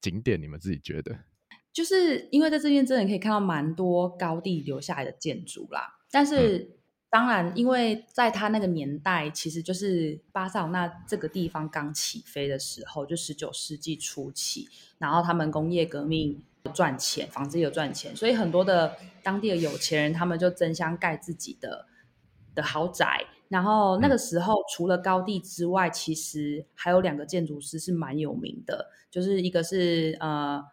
[0.01, 0.41] 景点？
[0.41, 1.17] 你们自己觉得？
[1.73, 5.99] 就是因为在这边真的可以看到蛮多高地留下来的建筑啦。
[6.11, 6.77] 但是、嗯、
[7.13, 16.43] 当然，因为在他那个年代，其实就是巴塞罗那这个地方刚起飞的时候，就十九世纪初期，然后他们工业革命。
[16.73, 21.85] 赚钱，房子有赚钱，所以很多的当地的有钱人，他们就争相盖自己的
[22.55, 23.21] 的豪宅。
[23.49, 30.63] 然后那个时候，除了高地之外，其实还有两个建筑师是蛮有名的，就是一个是呃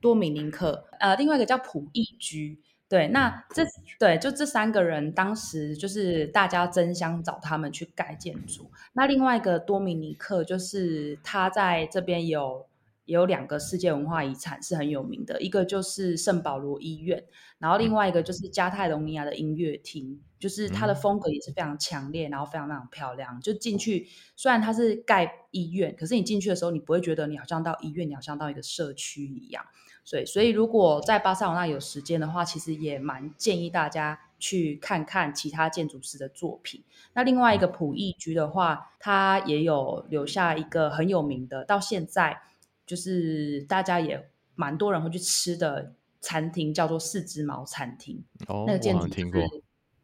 [0.00, 2.62] 多米尼克，呃，另外一个叫普易居。
[2.88, 3.64] 对，那这
[3.98, 8.70] 对就这三个人，当时就是大家争相找他们去盖建筑。
[8.92, 12.66] 那另外一个多米尼克，就是他在这边有。
[13.06, 17.22] 有两个世界文化遗产是很有名的，一个就是圣保罗医院，
[17.58, 23.38] 然后另外一个就是加泰隆尼亚的音乐厅，就是它的风格也是非常强烈，然后非常非常漂亮。
[23.42, 29.62] 就进去，虽然它是盖医院，可是你进去的时候，你不会觉得你好像到医院，你好像到一个社区一样。
[30.04, 36.84] 所以，所以如果在巴塞罗那有时间的话，其实也蛮建议大家去看看其他建筑师的作品。
[37.14, 42.40] 那另外一个普益居的话，它也有留下一个很有名的，到现在。
[42.86, 48.22] 就是大家也蛮多人会去吃的餐厅，叫做四只猫餐厅。
[48.46, 49.40] 哦，那个建筑、就是、听过。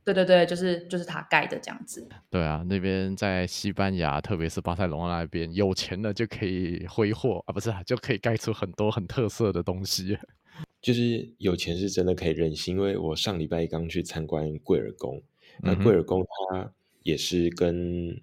[0.04, 2.08] 对对对，就是就是他盖的这样子。
[2.30, 10.18] 对啊，那边在西班牙，特别是巴塞隆那边，有钱了就可以挥霍啊，不是就可以盖出很多很特色的东西。
[10.82, 15.22] 就是有钱是真的可以任性，因为我上礼拜刚去参观贵尔宫，
[15.62, 18.20] 那贵尔宫它也是跟。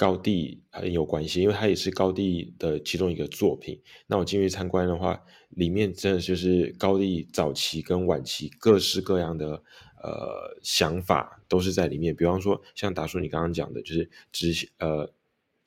[0.00, 3.78] 高地很有关系，因为它也是高地的其中一个作品。
[4.06, 9.62] 那我进去参观的话，里面真的就是高地早期跟晚期各式各样的
[10.02, 12.14] 呃想法都是在里面。
[12.14, 15.12] 比方说，像达叔你刚刚讲的，就是直线呃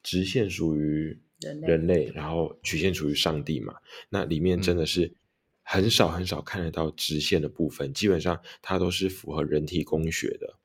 [0.02, 3.76] 直线属于人类，人类然后曲线属于上帝嘛。
[4.10, 5.14] 那里面真的是
[5.62, 10.56] 很少很少看得到直线的部分，基本上它都是符合人体工学的，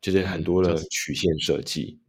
[0.00, 1.82] 就是很多的曲线设计。
[1.82, 2.03] 就是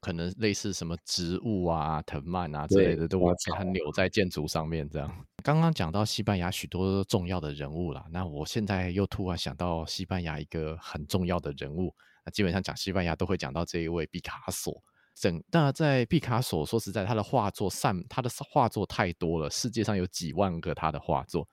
[0.00, 5.26] 可能类似什么植物啊、藤蔓啊之类的，都把它扭在建筑上面这样。
[5.42, 14.82] 刚刚讲到西班牙许多重要的人物啦，那我现在又突然想到西班牙一个很重要的人物，那基本上讲西班牙都会讲到这一位毕卡索。
[15.14, 21.48] 整那在毕卡索说实在，他的画作散，他的画作太多了，世界上有几万个他的画作。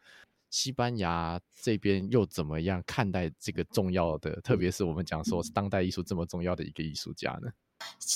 [0.50, 7.50] 西班牙这边又怎么样看待这个重要的，特别是我们讲说当代艺术这么重要的一个艺术家呢？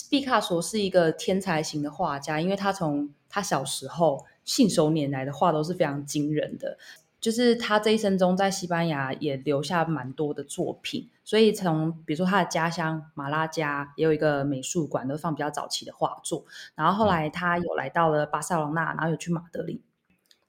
[0.10, 6.78] 毕卡索是一个天才型的画家，因为他从他小时候信手拈来的画都是非常惊人的。
[7.20, 16.46] 就是他这一生中在西班牙也留下蛮多的作品，所以从比如说他的家乡马拉加也有一个美术馆，都放比较早期的画作。
[16.76, 19.82] 然后后来他有来到了巴塞罗那，然后有去马德里，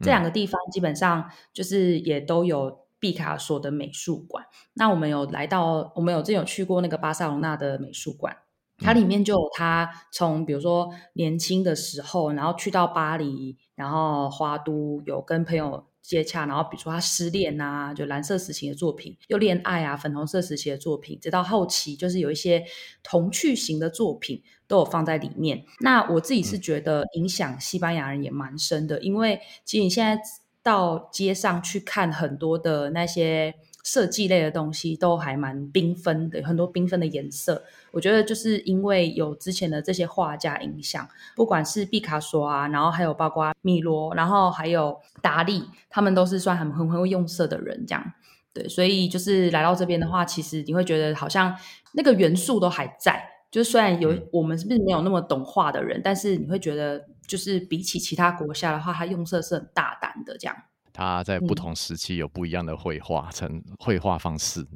[0.01, 4.45] 这两个地方基本上就是也都有毕卡索的美术馆。
[4.75, 8.37] 那我们有来到，我们有之前有去过那个巴塞罗那的美术馆。
[8.79, 22.65] 它里面就有他从比如说年轻的时候，然后去到巴黎，然后花都有跟朋友接洽，然后比如说他失恋啊，就蓝色时期的作品，又恋爱啊，粉红色时期的作品，直到后期就是有一些
[23.03, 25.65] 童趣型的作品都有放在里面。
[25.81, 30.23] 那我自己是觉得影响西班牙人也蛮深的，因为其实你现在
[30.63, 33.55] 到街上去看很多的那些。
[33.85, 37.63] 设计类的东西都还蛮缤纷的，很多缤纷的颜色。
[37.91, 48.13] 我觉得就是因为有之前的这些画家影响，不管是毕卡索啊，然后还有包括米罗，然后还有达利，他们都是算很很会用色的人，这样。
[48.53, 51.57] 对，所以就是来到这边的话，其实你会觉得好像
[51.93, 53.23] 那个元素都还在。
[53.51, 60.55] 就是虽然有我们是不是没有那么懂画的人，但是你会觉得就是比起其他国家的话，他用色是很大胆的这样。
[60.99, 64.67] 他在不同时期有不一样的绘画成绘画方式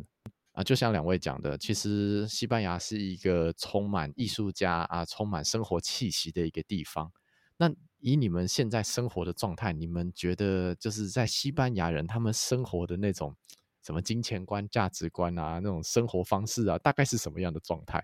[0.53, 7.11] 啊，就像两位讲的，其实西班牙是一个充满艺术家啊、充满生活气息的一个地方。
[7.57, 13.35] 那以你们现在生活的状态，你们觉得就是在西班牙人他们生活的那种
[13.85, 18.01] 什么金钱观、价值观啊，那种生活方式啊，大概是什么样的状态？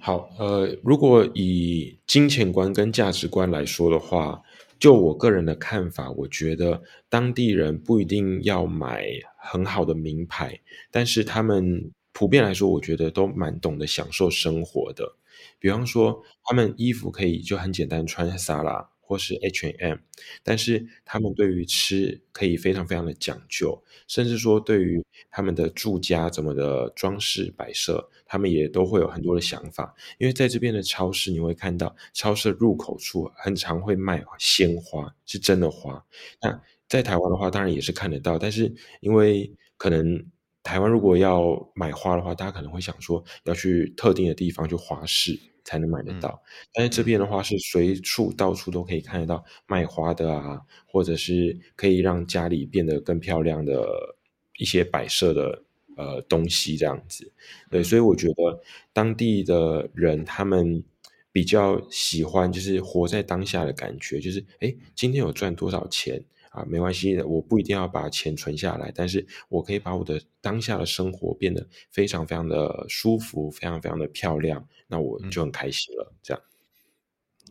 [0.00, 4.42] 好，呃，如果以金钱观跟价值观来说的话。
[4.82, 10.58] 就我个人的看法，我觉得当地人不一定要买很好的名牌，
[10.90, 15.14] 但是他们普遍来说，我觉得都蛮懂得享受生活的。
[15.60, 18.88] 比方说，他们衣服可以就很简单穿下沙拉。
[19.04, 19.98] 或是 ham
[20.42, 29.94] 但是他们对于吃可以非常非常的讲究，甚至说对于他们的住家怎么的装饰摆设，他们也都会有很多的想法。
[30.18, 36.02] 因为在这边的超市，你会看到超市入口处很常会卖鲜花，是真的花。
[36.40, 40.24] 那在台湾的话，当然也是看得到，但是因为可能
[40.62, 45.51] 台湾如果要买花的话，大家可能会想说要去特定的地方去花市。
[45.64, 53.84] 才能买得到，但是这边的话是随处到处都可以看得到卖花的啊，或者是可以让家里变得更漂亮的
[54.58, 55.62] 一些摆设的
[55.96, 57.32] 呃东西这样子。
[57.70, 58.60] 对，所以我觉得
[58.92, 60.82] 当地的人他们
[61.30, 66.22] 比较喜欢就是活在当下的感觉，就是诶，今天有赚多少钱。
[66.52, 76.12] 啊，没关系的，我不一定要把钱存下来，但是我可以把我的当下的生活变得非常非常的舒服，非常非常的漂亮，那我就很开心了。
[76.12, 76.42] 嗯、这样，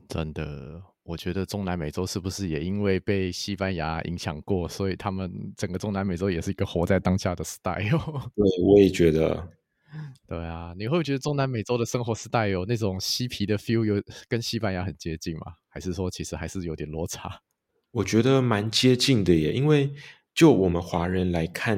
[0.08, 8.32] 真的，我觉得中南美洲是不是也因为被西班牙影响过，所以他们整个中南美洲也是一个活在当下的 style？
[8.36, 9.50] 对，我也觉得。
[10.26, 15.56] 对啊，你会觉得中南美洲的生活 style 有那种嬉皮的 feel，有跟西班牙很接近吗？
[15.68, 17.42] 还是说其实还是有点落差？
[17.92, 19.92] 我觉得蛮接近的耶，因为
[20.34, 21.78] 就我们华人来看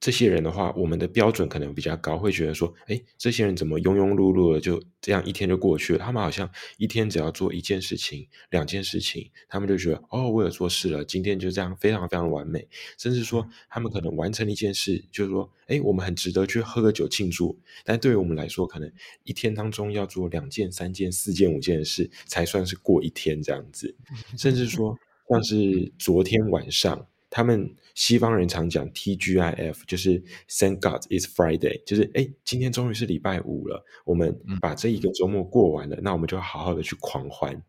[0.00, 6.00] 这些人的话，我们的标准可能比较高，会觉得说，哎，这些人怎么庸庸碌碌的就这样一天就过去了？
[6.00, 12.66] 他们好像一天只要做一件事情、两件事情，他们就觉得哦，我有做事了，今天就这样非常非常完美。
[12.98, 17.56] 甚至说，他们可能完成一件事，就是说，哎，我们很值得去喝个酒庆祝。
[17.84, 23.94] 但对于我们来说，可能一天当中要做两件、三件、四件、五件的事，才算是过一天这样子。
[24.36, 24.98] 甚至说。
[25.32, 37.62] 像是昨天晚上，他们西方人常讲 TGIF，就是 Thank God it's Friday，就是哎，今天终于是礼拜五了，我们把这一个周末过完了，嗯、那我们就好好的去狂欢。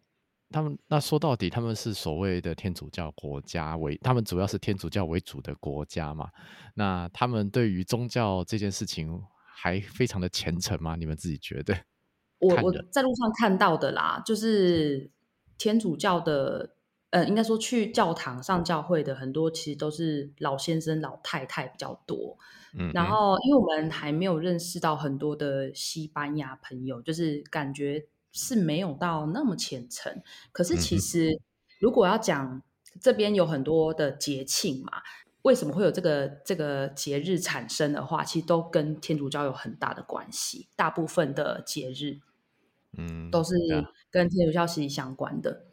[0.51, 6.29] 他们那说到底，他们是所谓的天主教国家为，他们主要是天主教为主的国家嘛？
[6.75, 10.97] 那他们对于宗教这件事情还非常的虔诚吗？
[10.97, 11.73] 你们自己觉得？
[12.39, 15.09] 我我在路上看到的啦，就是
[15.57, 16.75] 天主教的。
[17.13, 22.39] 呃，应该说去教堂上教会的很多，其实都是老先生、老太太比较多。
[22.75, 30.23] 嗯，然后因为我们还没有认识到很多的西班牙朋友，就是感觉是没有到那么虔诚。
[30.51, 31.39] 可是其实
[31.79, 32.63] 如果要讲
[32.99, 35.03] 这边有很多的节庆嘛，
[35.43, 40.67] 为什么会有这个这个节日产生的话，其实都跟天主教有很大的关系。
[40.75, 42.21] 大部分的节日，
[42.97, 43.53] 嗯，都是
[44.09, 45.65] 跟天主教息息相关的。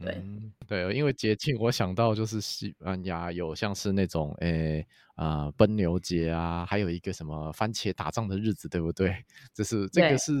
[0.00, 9.14] 对、嗯、对，因为节庆，我想到就是西班牙有像是那种诶啊奔牛节啊，还有一个什么番茄打仗的日子，对不对？
[9.54, 10.32] 这是这个是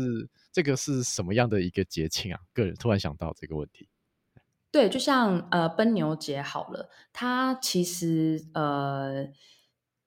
[0.50, 2.40] 这个是什么样的一个节庆啊？
[2.52, 3.88] 个人突然想到这个问题。
[4.70, 9.28] 对，就像呃奔牛节好了，它其实呃。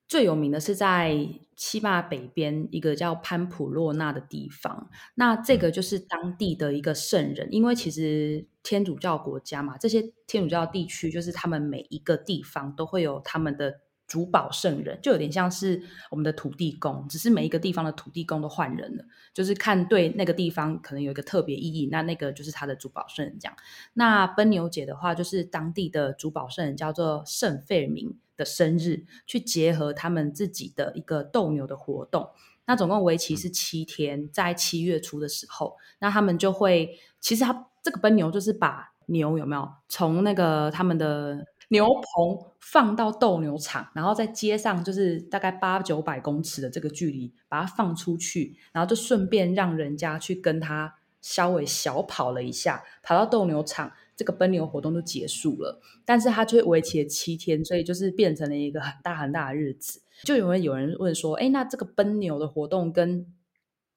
[0.08, 1.18] 最有名的是在
[1.56, 13.80] 西班牙北边一个叫潘普洛纳的地方，那这个就是当地的一个圣人，因为其实天主教国家嘛，这些天主教地区就是他们每一个地方都会有他们的。
[14.08, 19.04] 主保圣人就有点像是我们的土地公，只是每一个地方的土地公都换人了，
[19.34, 23.58] 就是看对那个地方可能有一个特别意义，那那个就是他的主保圣人这样。
[23.94, 32.30] 那奔牛节的话，就是当地的主保圣人叫做圣费尔明的生日，去结合他们自己的一个斗牛的活动。
[32.68, 41.46] 那总共为期是七天，在七月初的时候，那他们就会，其实他这个奔牛就是把牛有没有从那个他们的。
[41.70, 55.82] 牛棚放到斗牛场，然后在街上就是大概八九百公尺的这个距离，把它放出去，然后就顺便让人家去跟他稍微小跑了一下，跑到斗牛场，这个奔牛活动就结束了。
[56.06, 60.02] 但是它却为期了七天，所以就是变成了一个很大很大的日子。
[60.24, 63.26] 就有人有人问说，哎，那这个奔牛的活动跟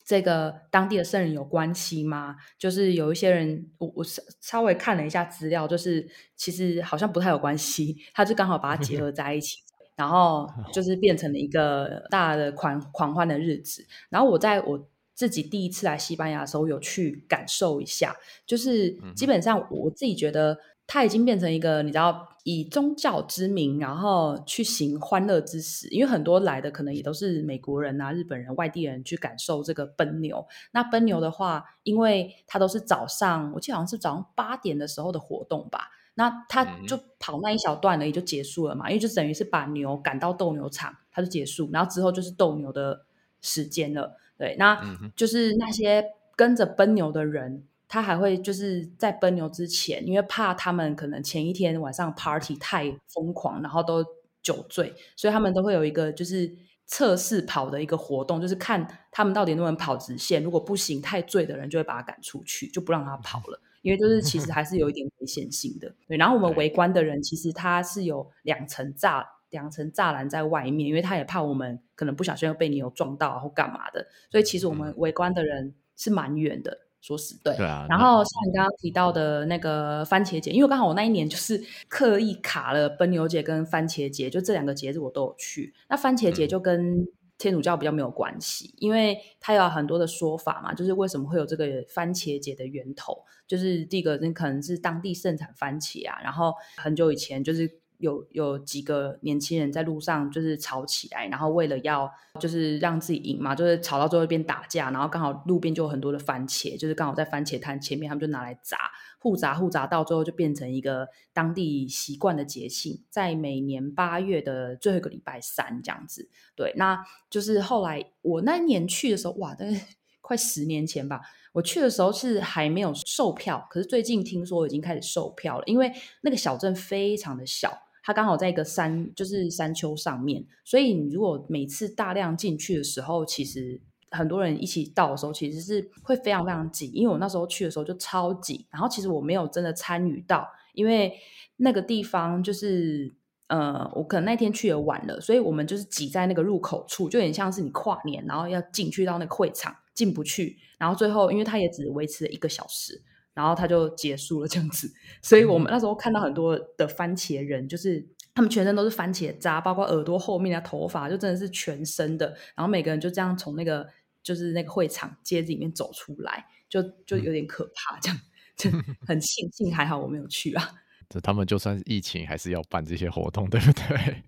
[0.08, 2.34] 这个当地的圣人有关系吗？
[2.58, 9.58] 就是有一些人，我我稍稍微看了一下资料，就是其实好像不太有关系，他就刚好把它结合在一起，
[9.96, 13.86] 然后 就是变成了一个大的狂狂欢的日子。
[14.08, 20.58] 然后我在我自己第一次来西班牙的时候，有去感受一下，就是基本上我自己觉得。
[20.88, 25.86] 它已经变成一个，你知道，以宗教之名，然后去行欢乐之实。
[25.88, 30.46] 因为很多来的可能也都是美国人啊、日本人、外地人去感受这个奔牛。
[30.72, 35.90] 那奔牛的话，因为它都是早上，我记得好像是早上八点的时候的活动吧。
[36.14, 43.04] 那他就跑那一小段而已就结束了嘛，因为就等于是把牛赶到斗牛场，它就结束，然后之后就是斗牛的
[43.42, 44.16] 时间了。
[44.38, 44.80] 对，那
[45.14, 46.02] 就是那些
[46.34, 47.64] 跟着奔牛的人。
[47.88, 54.04] 他还会就是在奔牛之前，因为怕他们可能前一天晚上 party 太疯狂，然后都
[54.42, 56.54] 酒醉，所以他们都会有一个就是
[56.86, 60.42] 测试跑的一个活动，就是看他们到底能不能跑直线。
[60.42, 63.60] 如果不行，太醉的人就会把他赶出去，就不让他跑了。
[63.82, 65.94] 因为就是其实还是有一点危险性的。
[66.06, 76.87] 对，然后我们围观的人其实他是有两层栅，两层栅栏在外面，因为他也怕我们可能不小心又被牛撞到或干嘛的，所以其实我们围观的人是蛮远的。
[77.00, 77.86] 说实对，对啊。
[77.88, 85.74] 然后像你刚刚提到的那个番茄节，因为刚好我那一年就是刻意卡了奔牛节跟番茄节，就这两个节日我都有去。
[85.88, 87.06] 那番茄节就跟
[87.38, 97.80] 天主教比较没有关系，嗯、因为它有很多的说法嘛，就是为什么会有这个番茄节的源头，就是第一个那可能是当地盛产番茄啊，然后很久以前就是。
[97.98, 102.08] 有有几个年轻人在路上就是吵起来，然后为了要
[102.40, 108.78] 就是让自己赢嘛，就是吵到最后一边打架，然后刚好路边就有很多的番茄，就是刚好在番茄摊前面，他们就拿来砸，
[109.18, 116.28] 互砸互砸，到最后就变成一个当地习惯的节庆，在每年八月的最后一个礼拜三这样子。
[116.54, 119.72] 对，那就是后来我那年去的时候，哇，大概
[120.22, 121.20] 快十年前吧，
[121.52, 127.76] 我去的时候是还没有售票，可是最近听说已经开始售票了，因为那个小镇非常的小。
[128.08, 133.78] 它刚好在一个山，就是山丘上面，所以你如果每次大量进去的时候，其实
[134.10, 136.86] 很多人一起到的时候，其实是会非常非常挤。
[136.86, 141.12] 因为我那时候去的时候就超挤，然后其实我没有真的参与到，因为
[141.56, 143.14] 那个地方就是
[143.48, 153.02] 呃，我可能那天去也晚了，所以我们就是挤在那个入口处，就有点像是你跨年，然后要进去到那个会场进不去，然后最后因为它也只维持了一个小时。
[153.38, 162.26] 然后他就结束了这样子，所以我们那时候看到很多的番茄人，就是他们全身都是番茄渣，包括耳朵后面的头发，就真的是全身的。
[162.56, 163.86] 然后每个人就这样从那个
[164.24, 168.18] 就是那个会场街子里面走出来，就就有点可怕，这样
[168.56, 168.68] 就
[169.06, 170.70] 很庆幸还好我没有去啊。
[171.08, 174.24] 这他们就算是疫情还是要办这些活动，对不对？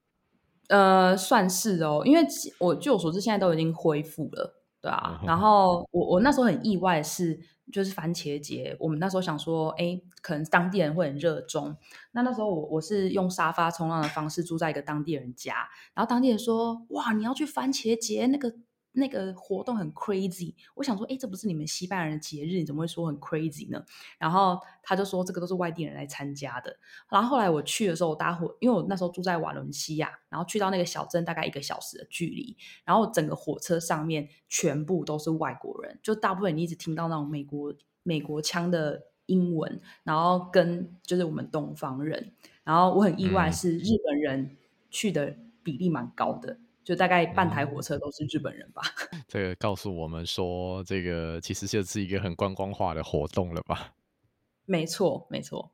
[0.68, 2.26] 呃，算是哦，因为
[2.58, 4.62] 我据我所知现在都已经恢复了。
[4.80, 5.20] 对啊。
[5.24, 7.38] 然后我我那时候很意外是，
[7.72, 11.76] 就是番茄节，我们那时候想说，哎，可能当地人会很热衷。
[12.12, 18.54] 那那时候我我是用沙发冲浪的方式住在一个当地人家，然后当地人说，哇，你要去番茄节那个。
[18.96, 23.84] 那个活动很 crazy，我想说，哎，这不是你们西班牙人的节日，你怎么会说很 crazy 呢？
[24.18, 26.74] 然后他就说，这个都是外地人来参加的。
[27.10, 42.32] 然后后来我去的时候，我搭火，因为我那时候住在瓦伦西亚，然后去到那个小镇大概一个小时的距离，然后整个火车上面全部都是外国人，就大部分你一直听到那种美国美国腔的英文，然后跟就是我们东方人，
[42.64, 44.56] 然后我很意外是日本人
[44.90, 46.58] 去的比例蛮高的。
[46.86, 48.80] 就大概半台火车都是日本人吧。
[49.10, 53.94] 嗯、 这个告诉我们说，这个其实就是一个很观光化的活动了吧？
[54.64, 55.72] 没错，没错。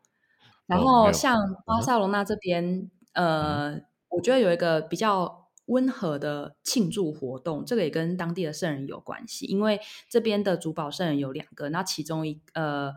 [0.65, 12.95] 然后像巴塞罗那这边，嗯、呃，我觉得有一个比较温和的庆祝活动，这个也跟当地的圣人有关系，因为这边的主保圣人有两个，那其中一呃，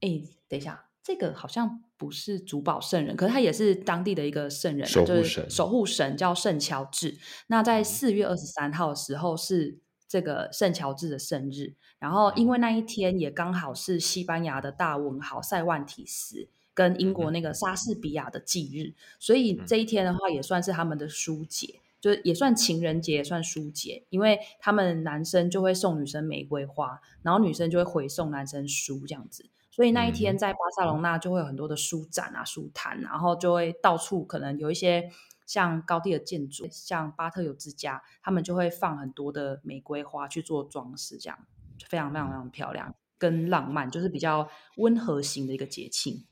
[0.00, 0.82] 哎，等一下。
[1.02, 7.16] 这个好像不是主保圣人，可是他也是当地的一个圣人，守护神，就是守护神叫圣乔治。
[7.46, 9.78] 那在四月二十三号的时候是
[10.08, 29.46] 这个圣乔治的生日，然后因为那一天也刚好是西班牙的大文豪塞万提斯跟英国那个莎士比亚的忌日，所以这一天的话也算是他们的书节，就是也算情人节，也算书节，因为他们男生就会送女生玫瑰花，然后女生就会回送男生书这样子。
[29.76, 35.10] 所以那一天在巴塞隆纳就会有很多的书展啊、书摊，然后就会到处可能有一些
[35.44, 41.38] 像高地的建筑，像巴特有之家，他们就会放很多的玫瑰花去做装饰，这样
[41.86, 44.48] 非常非常非常漂亮跟浪漫，就是比较
[44.78, 46.24] 温和型的一个节庆。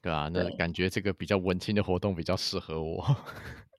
[0.00, 3.04] 对啊，那感觉这个比较文青的活动比较适合我。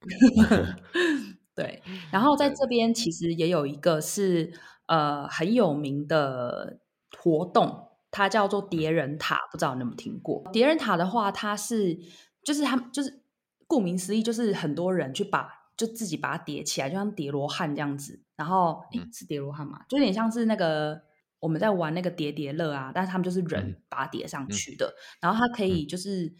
[1.55, 4.53] 对，然后 在这边其实也有一个是
[4.86, 6.78] 呃很有名的
[7.18, 7.87] 活动。
[8.12, 10.43] 它叫做叠人塔，不知道你有没有听过？
[10.51, 11.97] 叠人塔的话，它是
[12.43, 13.22] 就是他就是
[13.68, 18.24] 顾名思义，就是很多人去把就自己把它叠起来，就像叠罗汉这样子。
[18.36, 19.84] 然后，诶，是叠罗汉嘛？
[19.89, 21.01] 就有点像是那个
[21.39, 24.93] 我们在玩那个叠叠乐啊，但是他们就是人把它叠上去的。
[25.20, 26.34] 然后它可以就是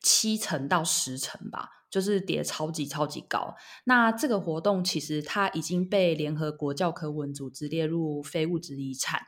[0.00, 1.68] 七层到十层吧。
[1.90, 9.20] 就是叠超级超级高，那这个活动其实它已经被联合国教科文组织列入非物质遗产，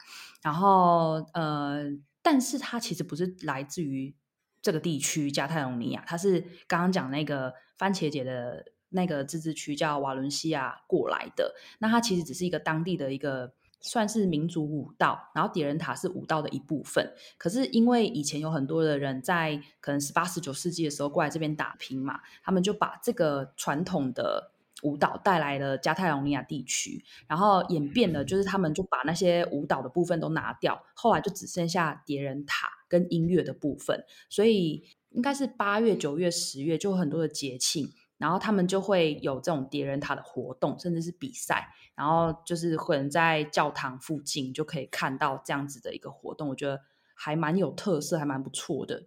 [0.42, 1.82] 然后呃，
[2.22, 4.14] 但是它其实不是来自于
[4.62, 13.54] 这个地区加泰隆尼亚，它是刚刚讲那个番茄节的那个自治区叫瓦伦西亚过来的，那它其实只是一个当地的一个。
[13.82, 17.12] 算是民族舞蹈，然后叠人塔是舞蹈的一部分。
[17.36, 24.52] 可是因为以前有很多的人在可能十八、十九世纪的时候过来这边打拼嘛，他们就把这个传统的
[24.82, 34.04] 舞蹈带来了加泰隆尼亚地区，然后演变了，就是他们就把那些舞蹈的部分都拿掉，后来就只剩下叠人塔跟音乐的部分。
[34.30, 37.92] 所以应该是八月、九月、十月就很多的节庆。
[38.22, 41.66] 然后他们就会有这种叠人塔的活动，甚至是比赛。
[41.96, 46.80] 然后就是可能在教堂附近就可以看到这样子的一个活动，我觉得
[47.16, 49.02] 还蛮有特色，还蛮不错的。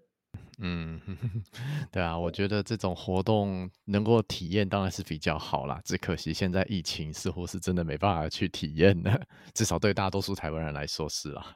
[0.59, 0.99] 嗯，
[1.91, 5.79] 对啊，我觉得这种活动能够体验当然是比较好啦。
[5.85, 11.55] 只可惜现在疫情似乎是真的没办法去体验的， 至少对大多数台湾人来说是啦。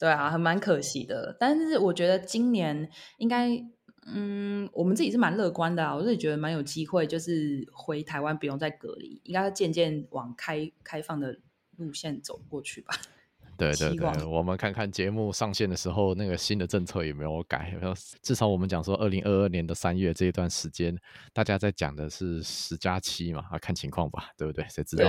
[0.00, 1.36] 对啊，还蛮可惜的。
[1.38, 3.64] 但是我觉得今年应该。
[4.06, 11.38] 嗯，我们自己是蛮乐观的啊，我自己觉得蛮有机会，就是回台湾不用再隔离，应该会渐渐往开开放的
[11.76, 12.94] 路线走过去吧。
[13.56, 17.70] 对对对，我们看看节目上线的时候，那个新的政策有没有改？
[17.74, 17.94] 有没有？
[18.20, 20.98] 至少我们讲说，二零二二年的三月这一段时间，
[21.32, 24.66] 大家在讲的是十加七嘛，啊，看情况吧，对不对？
[24.68, 25.04] 谁知道？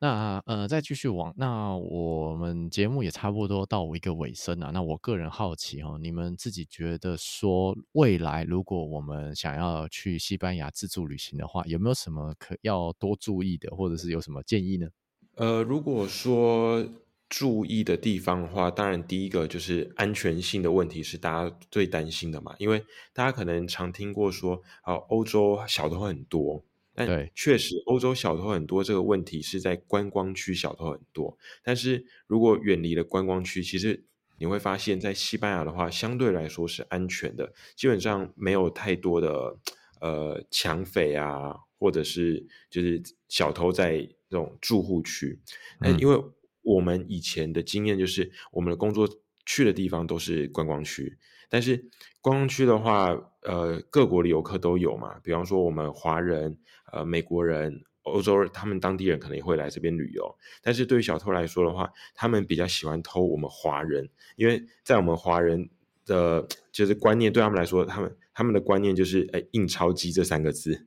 [0.00, 4.70] 那呃，再继续往那我们节目也差不多到我一个尾声了。
[4.72, 14.88] 那我个人好奇哦，你们自己觉得说未来如果我们想要去西班牙自助旅行的话，有没有什么可要多注意的，或者是有什么建议呢？
[15.34, 16.84] 呃，如果说
[17.28, 26.64] 注意的地方的话，当然第一个就是安全性的问题是大家最担心的嘛，因为大家可能常听过说，啊，欧洲小偷很多。
[27.06, 31.38] 但确实，欧洲小偷很多，这个问题是在观光区小偷很多。
[31.62, 34.04] 但是如果远离了观光区，其实
[34.38, 39.56] 你会发现在西班牙的话，相对来说是安全的，基本上没有太多的
[40.00, 45.38] 呃抢匪啊，或者是就是小偷在这种住户区。
[45.80, 46.20] 嗯，因为
[46.62, 49.08] 我们以前的经验就是，我们的工作
[49.46, 51.16] 去的地方都是观光区。
[51.50, 51.88] 但是
[52.20, 53.08] 观光区的话，
[53.40, 56.58] 呃，各国的游客都有嘛，比方说我们华人、
[56.92, 65.68] 呃美国人、欧洲人他们当地人可能也会来这边旅游，但是对于小偷来说的话，他们比较喜欢偷我们华人，因为在我们华人
[66.04, 70.86] 的就是观念，对他们来说，他们他们的观念就是哎，印钞机这三个字。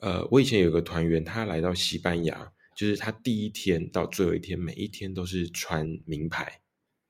[0.00, 6.60] 呃，我以前有个团员，他来到西班牙，就是他第一天到最后一天，每一天都是穿名牌，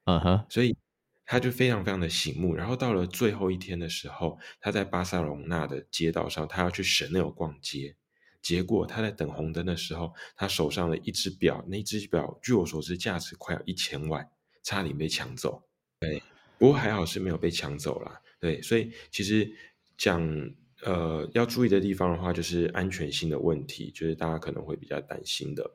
[0.04, 0.76] 嗯哼，所以。
[1.24, 7.94] 他就非常非常的醒目，然后到了最后一天的时候，他在巴塞隆纳的街道上，他要去 Chanel 逛街，
[8.42, 14.28] 结果他在等红灯的时候，他手上的一只表，那只表据我所知价值快要一千万，
[14.62, 15.62] 差点被抢走。
[16.00, 16.20] 对，
[16.58, 18.20] 不过还好是没有被抢走啦。
[18.40, 19.48] 对，所以其实
[19.96, 20.20] 讲
[20.82, 25.70] 呃要注意的地方的话，就是安全性的问题，就是大家可能会比较担心的。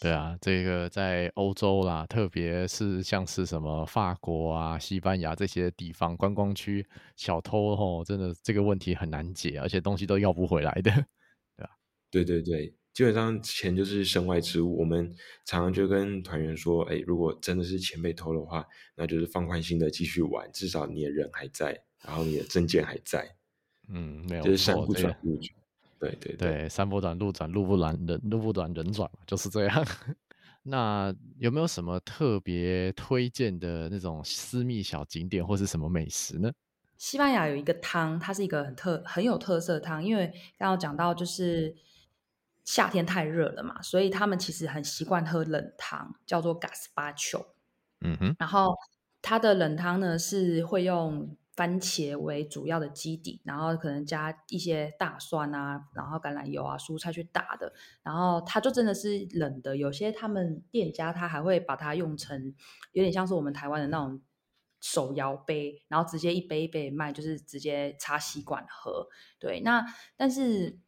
[0.00, 6.86] 对啊，这个在欧洲啦，特别是像是什么法国啊、西班牙这些地方观光区，
[7.16, 10.90] 小偷吼，真的这个问题很难解，而且东西都要不回来的，
[12.10, 12.26] 对吧？
[12.26, 14.78] 对对对，基本上钱就是身外之物。
[14.78, 23.36] 我们常常就跟团员说，哎，如果真的是钱被偷的话，那就是放宽心的继续玩，至少你的人还在，然后你的证件还在。
[23.88, 25.54] 嗯，没有，就是山不转路转。
[25.98, 29.86] 对对对，对，山不转路转，路不转人，路不转人转，就是这样。
[30.64, 36.52] 那有没有什么特别推荐的那种私密小景点，或是什么美食呢？
[36.98, 40.26] 西班牙有一个汤，它是一个很特很有特色的汤，因为
[40.58, 41.74] 刚刚讲到就是
[42.68, 47.46] 夏天太热了嘛，所以他们其实很习惯喝冷汤，叫做 Gazpacho。
[48.00, 48.74] 嗯哼，然后
[49.22, 51.34] 它的冷汤呢是会用。
[51.58, 57.72] 番茄为主要的基底，然后可能加一些大蒜啊，然后橄榄油啊，蔬菜去打的，
[58.04, 59.76] 然后它就真的是冷的。
[59.76, 62.54] 有些他们店家他还会把它用成
[62.92, 64.22] 有点像是我们台湾的那种
[64.80, 69.08] 手摇杯，然后直接一杯一杯卖，就是直接插吸管喝。
[69.40, 69.84] 对，那
[70.16, 70.78] 但是。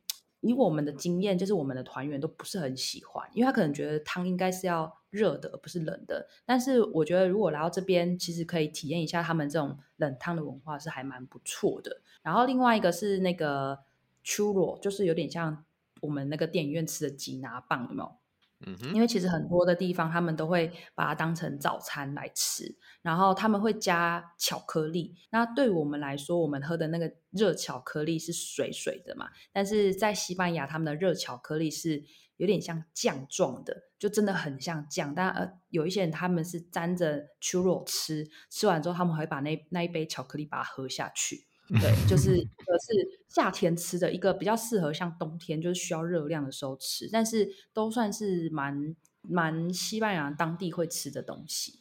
[0.40, 6.26] 以我们的经验，就是我们的团员都不是很喜欢，因为他可能觉得汤应该是要热的，而不是冷的。
[6.44, 12.00] 但是我觉得，如果来到这边，其实可以体验一下他们这种冷汤的文化，是还蛮不错的。
[12.22, 13.80] 然后另外一个是那个
[14.24, 15.64] churro，就是有点像
[16.00, 18.19] 我们那个电影院吃的吉拿棒，有没有？
[18.66, 25.14] 嗯哼，因为其实很多的地方他们都会把它当成早餐来吃，然后他们会加巧克力。
[25.30, 32.04] 那对我们来说，我们喝的那个热巧克力是水水的嘛，但是在西班牙他们的热巧克力是
[32.36, 35.14] 有点像酱状的，就真的很像酱。
[35.14, 41.46] 但呃，有一些人他们是沾着 churro 吃，吃完之后他们会把那那一杯巧克力把它喝下去。
[41.78, 51.78] 对，就 是呃是夏天吃的一个比较适合像冬天就是需要热量的时候吃，但是都算是蛮蛮西班牙当地会吃的东西。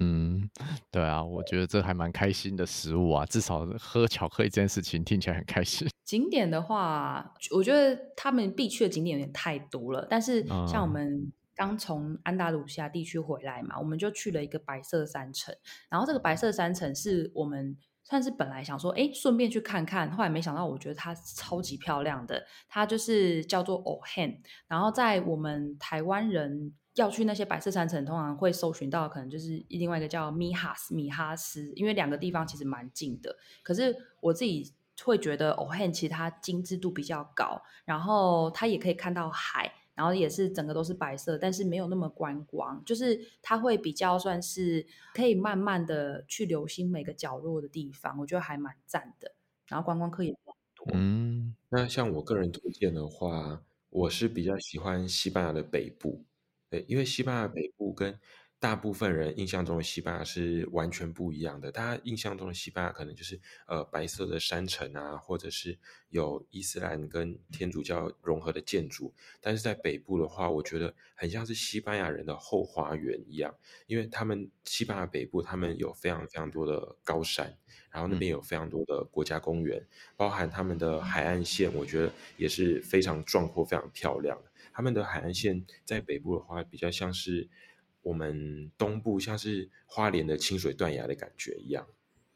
[0.00, 0.48] 嗯，
[0.90, 5.88] 对啊，我觉得这还蛮开心的食物啊，至少喝巧克力这件事情听起来很开心。
[6.04, 15.54] 景点的话，我觉得他们必去的景点有点太多了，但是像我们刚从安达鲁西亚地区回来嘛，我们就去了一个白色山城，
[15.90, 17.76] 然后这个白色山城是我们。
[18.08, 22.46] 算是本来想说，哎，顺便去看看，后来没想到，我觉得它超级漂亮的。
[22.68, 24.38] 它就是叫做 Ohan，
[24.68, 33.36] 然后在我们台湾人要去那些白色山城，通常会搜寻到，可能就是另外一个叫米哈斯米哈斯，因为两个地方其实蛮近的。
[33.64, 39.72] 可是我自己会觉得 Ohan 其实它精致度比较高，然后它也可以看到海。
[39.96, 49.34] 然后也是整个都是白色，但是没有那么观光，就是它会比较算是可以慢慢的去留心每个角落的地方，我觉得还蛮赞的。
[49.66, 50.86] 然后观光客也比较多。
[50.94, 56.24] 嗯，那像我个人推荐的话，我是比较喜欢西班牙的北部，
[56.70, 58.16] 对，因为西班牙北部跟
[58.66, 61.70] 大部分人印象中的西班牙是完全不一样的。
[61.70, 69.14] 大家印象中的西班牙可能就是呃白色的山城啊，或者是有伊斯兰跟天主教融合的建筑。
[69.40, 73.54] 但是在北部的话，我觉得很像是西班牙人的后花园一样，
[73.86, 77.56] 因为他们西班牙北部他们有非常非常多的高山，
[77.92, 79.80] 然后那边有非常多的国家公园，
[80.16, 84.50] 包含他们的海岸线，我觉得也是非常壮阔、非常漂亮的。
[84.72, 87.48] 他们的海岸线在北部的话，比较像是。
[88.06, 91.84] 我们东部像是花莲的清水断崖的感觉一样，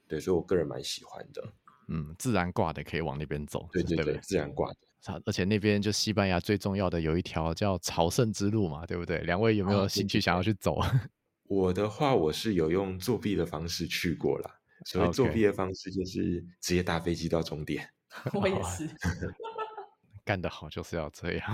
[0.08, 1.52] 对，所以我个人蛮喜欢的。
[1.86, 4.76] 嗯，自然挂的可以往那边走，对对对，对对自然挂的。
[5.24, 9.18] 而且那边就西班牙最重要的有一条叫朝圣之路嘛，对不对？
[9.20, 10.74] 两位有没有兴趣想要去走？
[10.74, 11.08] 啊、
[11.46, 14.50] 我的话，我是有用作弊的方式去过了。
[14.86, 17.88] 所以作弊的方式就是直接搭飞机到终点。
[18.34, 18.90] 我也是，
[20.24, 21.48] 干得好就是要这样。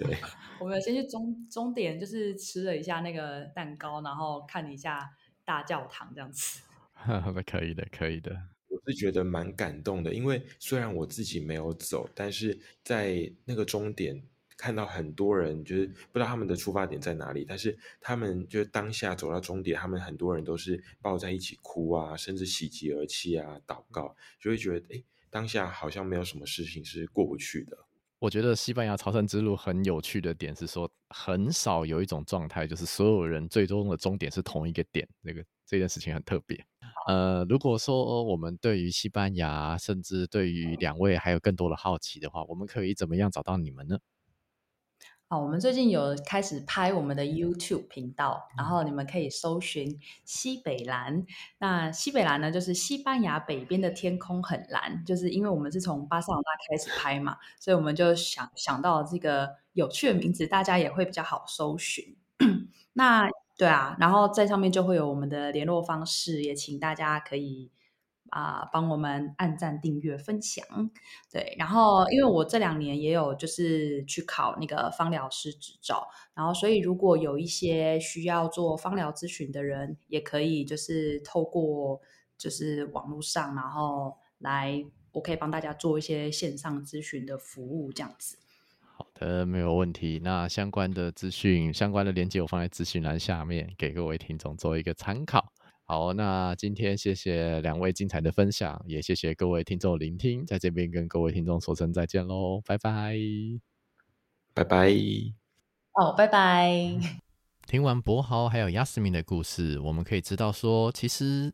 [0.00, 0.16] 对，
[0.58, 5.10] 我们先去终终点，就是吃了一下那个蛋糕，然后看了一下
[5.44, 6.62] 大教堂这样子。
[7.46, 8.30] 可以的，可以的。
[8.68, 14.22] 我是觉得蛮感动的，因为虽然我自己没有走，但是在那个终点
[14.56, 27.76] 看到很多人，就是不知道他们的出发点在哪里，但是他们就是当下走到终点，他们很多人都是抱在一起哭啊，甚至喜极而泣啊，祷告，就会觉得，哎，当下好像没有什么事情是过不去的。
[28.20, 36.62] 我觉得西班牙朝圣之路很有趣的点是说，很少有一种状态，就是所有人最终的终点是同一个点，那个这件事情很特别。
[37.06, 43.98] 呃，如果说我们对于西班牙，甚至对于两位还有更多的好奇的话，我们可以怎么样找到你们呢？
[45.32, 51.24] 好，我们最近有开始拍我们的 YouTube 频道，然后你们可以搜寻西北蓝。
[51.58, 62.16] 那西北蓝呢，就是西班牙北边的天空很蓝，就是因为我们是从巴塞罗那开始拍嘛，所以我们就想想到这个有趣的名字，大家也会比较好搜寻。
[62.94, 67.70] 那对啊，然后在上面就会有我们的联络方式，也请大家可以。
[68.30, 70.64] 啊，帮我们按赞、订阅、分享，
[71.30, 71.54] 对。
[71.58, 82.00] 然后，因为我这两年也有就是去考那个芳疗师执照，然后所以如果有一些需要做芳疗咨询的人，也可以就是透过
[82.38, 88.38] 就是网络上，然后来，我可以帮大家做一些线上咨询的服务，这样子。
[88.96, 90.20] 好的，没有问题。
[90.22, 95.52] 那相关的资讯、相关的链接，我放在资讯栏下面，给各位听众做一个参考。
[95.90, 103.16] 好，那今天谢谢两位精彩的分享，也谢谢各位听众聆听，在这边跟各位听众说声再见喽，拜拜，
[104.54, 104.92] 拜拜，
[105.94, 106.96] 哦，拜拜。
[107.66, 111.52] 听完博豪还有 Yasmin 的故事，我们可以知道说，其实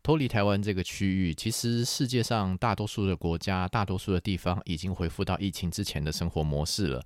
[0.00, 7.04] 脱离台湾这个区域，其实世界上大多数的国家、大多数的地方已经恢复到疫情之前的生活模式了。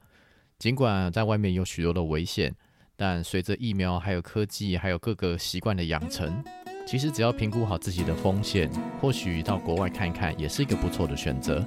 [0.59, 2.55] 尽管在外面有许多的危险。
[3.01, 6.45] 但随着疫苗、还有科技、还有各个习惯的养成，
[6.87, 8.71] 其实只要评估好自己的风险，
[9.01, 11.67] 或许到国外看一看也是一个不错的选择。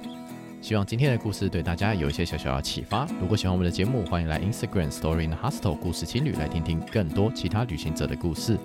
[0.62, 3.04] 希望今天的故事对大家有一些小小的启发。
[3.20, 8.56] 如果喜欢我们的节目，欢迎来 Instagram Story in Hostel 故事青旅来听听更多其他旅行者的故事。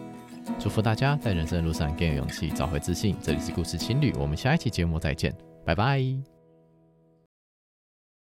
[0.60, 3.16] 祝福大家在人生的路上更有勇气，找回自信。
[3.20, 5.34] 这里是故事青旅，我们下一期节目再见，
[5.66, 6.39] 拜拜。